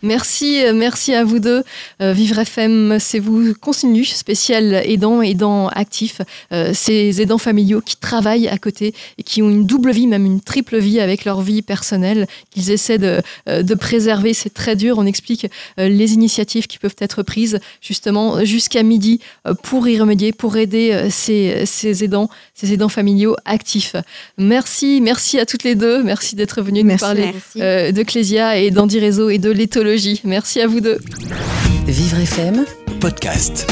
Merci, 0.01 0.65
euh, 0.65 0.73
merci 0.73 1.13
à 1.13 1.23
vous 1.23 1.39
deux. 1.39 1.63
Euh, 2.01 2.11
Vivre 2.11 2.37
FM, 2.39 2.97
c'est 2.99 3.19
vous 3.19 3.53
continue 3.53 4.03
spécial 4.03 4.73
aidants, 4.85 5.21
aidants 5.21 5.69
actifs, 5.69 6.21
euh, 6.51 6.71
ces 6.73 7.21
aidants 7.21 7.37
familiaux 7.37 7.79
qui 7.79 7.95
travaillent 7.95 8.49
à 8.49 8.57
côté 8.57 8.93
et 9.17 9.23
qui 9.23 9.41
ont 9.41 9.49
une 9.49 9.65
double 9.65 9.91
vie, 9.91 10.07
même 10.07 10.25
une 10.25 10.41
triple 10.41 10.77
vie 10.77 10.99
avec 10.99 11.23
leur 11.23 11.41
vie 11.41 11.61
personnelle, 11.61 12.27
qu'ils 12.51 12.71
essaient 12.71 12.97
de, 12.97 13.21
de 13.47 13.75
préserver. 13.75 14.33
C'est 14.33 14.53
très 14.53 14.75
dur. 14.75 14.97
On 14.97 15.05
explique 15.05 15.47
les 15.77 16.13
initiatives 16.13 16.67
qui 16.67 16.77
peuvent 16.77 16.95
être 16.99 17.23
prises 17.23 17.59
justement 17.81 18.43
jusqu'à 18.43 18.83
midi 18.83 19.21
pour 19.63 19.87
y 19.87 19.97
remédier, 19.97 20.33
pour 20.33 20.57
aider 20.57 21.07
ces, 21.09 21.65
ces 21.65 22.03
aidants, 22.03 22.29
ces 22.53 22.73
aidants 22.73 22.89
familiaux 22.89 23.35
actifs. 23.45 23.95
Merci, 24.37 24.99
merci 25.01 25.39
à 25.39 25.45
toutes 25.45 25.63
les 25.63 25.75
deux. 25.75 26.03
Merci 26.03 26.35
d'être 26.35 26.61
venues 26.61 26.83
nous 26.83 26.97
parler 26.97 27.31
de 27.55 28.03
Clésia 28.03 28.57
et 28.57 28.69
d'Andy 28.71 28.99
Réseau 28.99 29.29
et 29.29 29.37
de 29.37 29.49
Merci 30.23 30.61
à 30.61 30.67
vous 30.67 30.81
deux. 30.81 30.99
Vivre 31.87 32.19
FM, 32.19 32.65
podcast. 32.99 33.67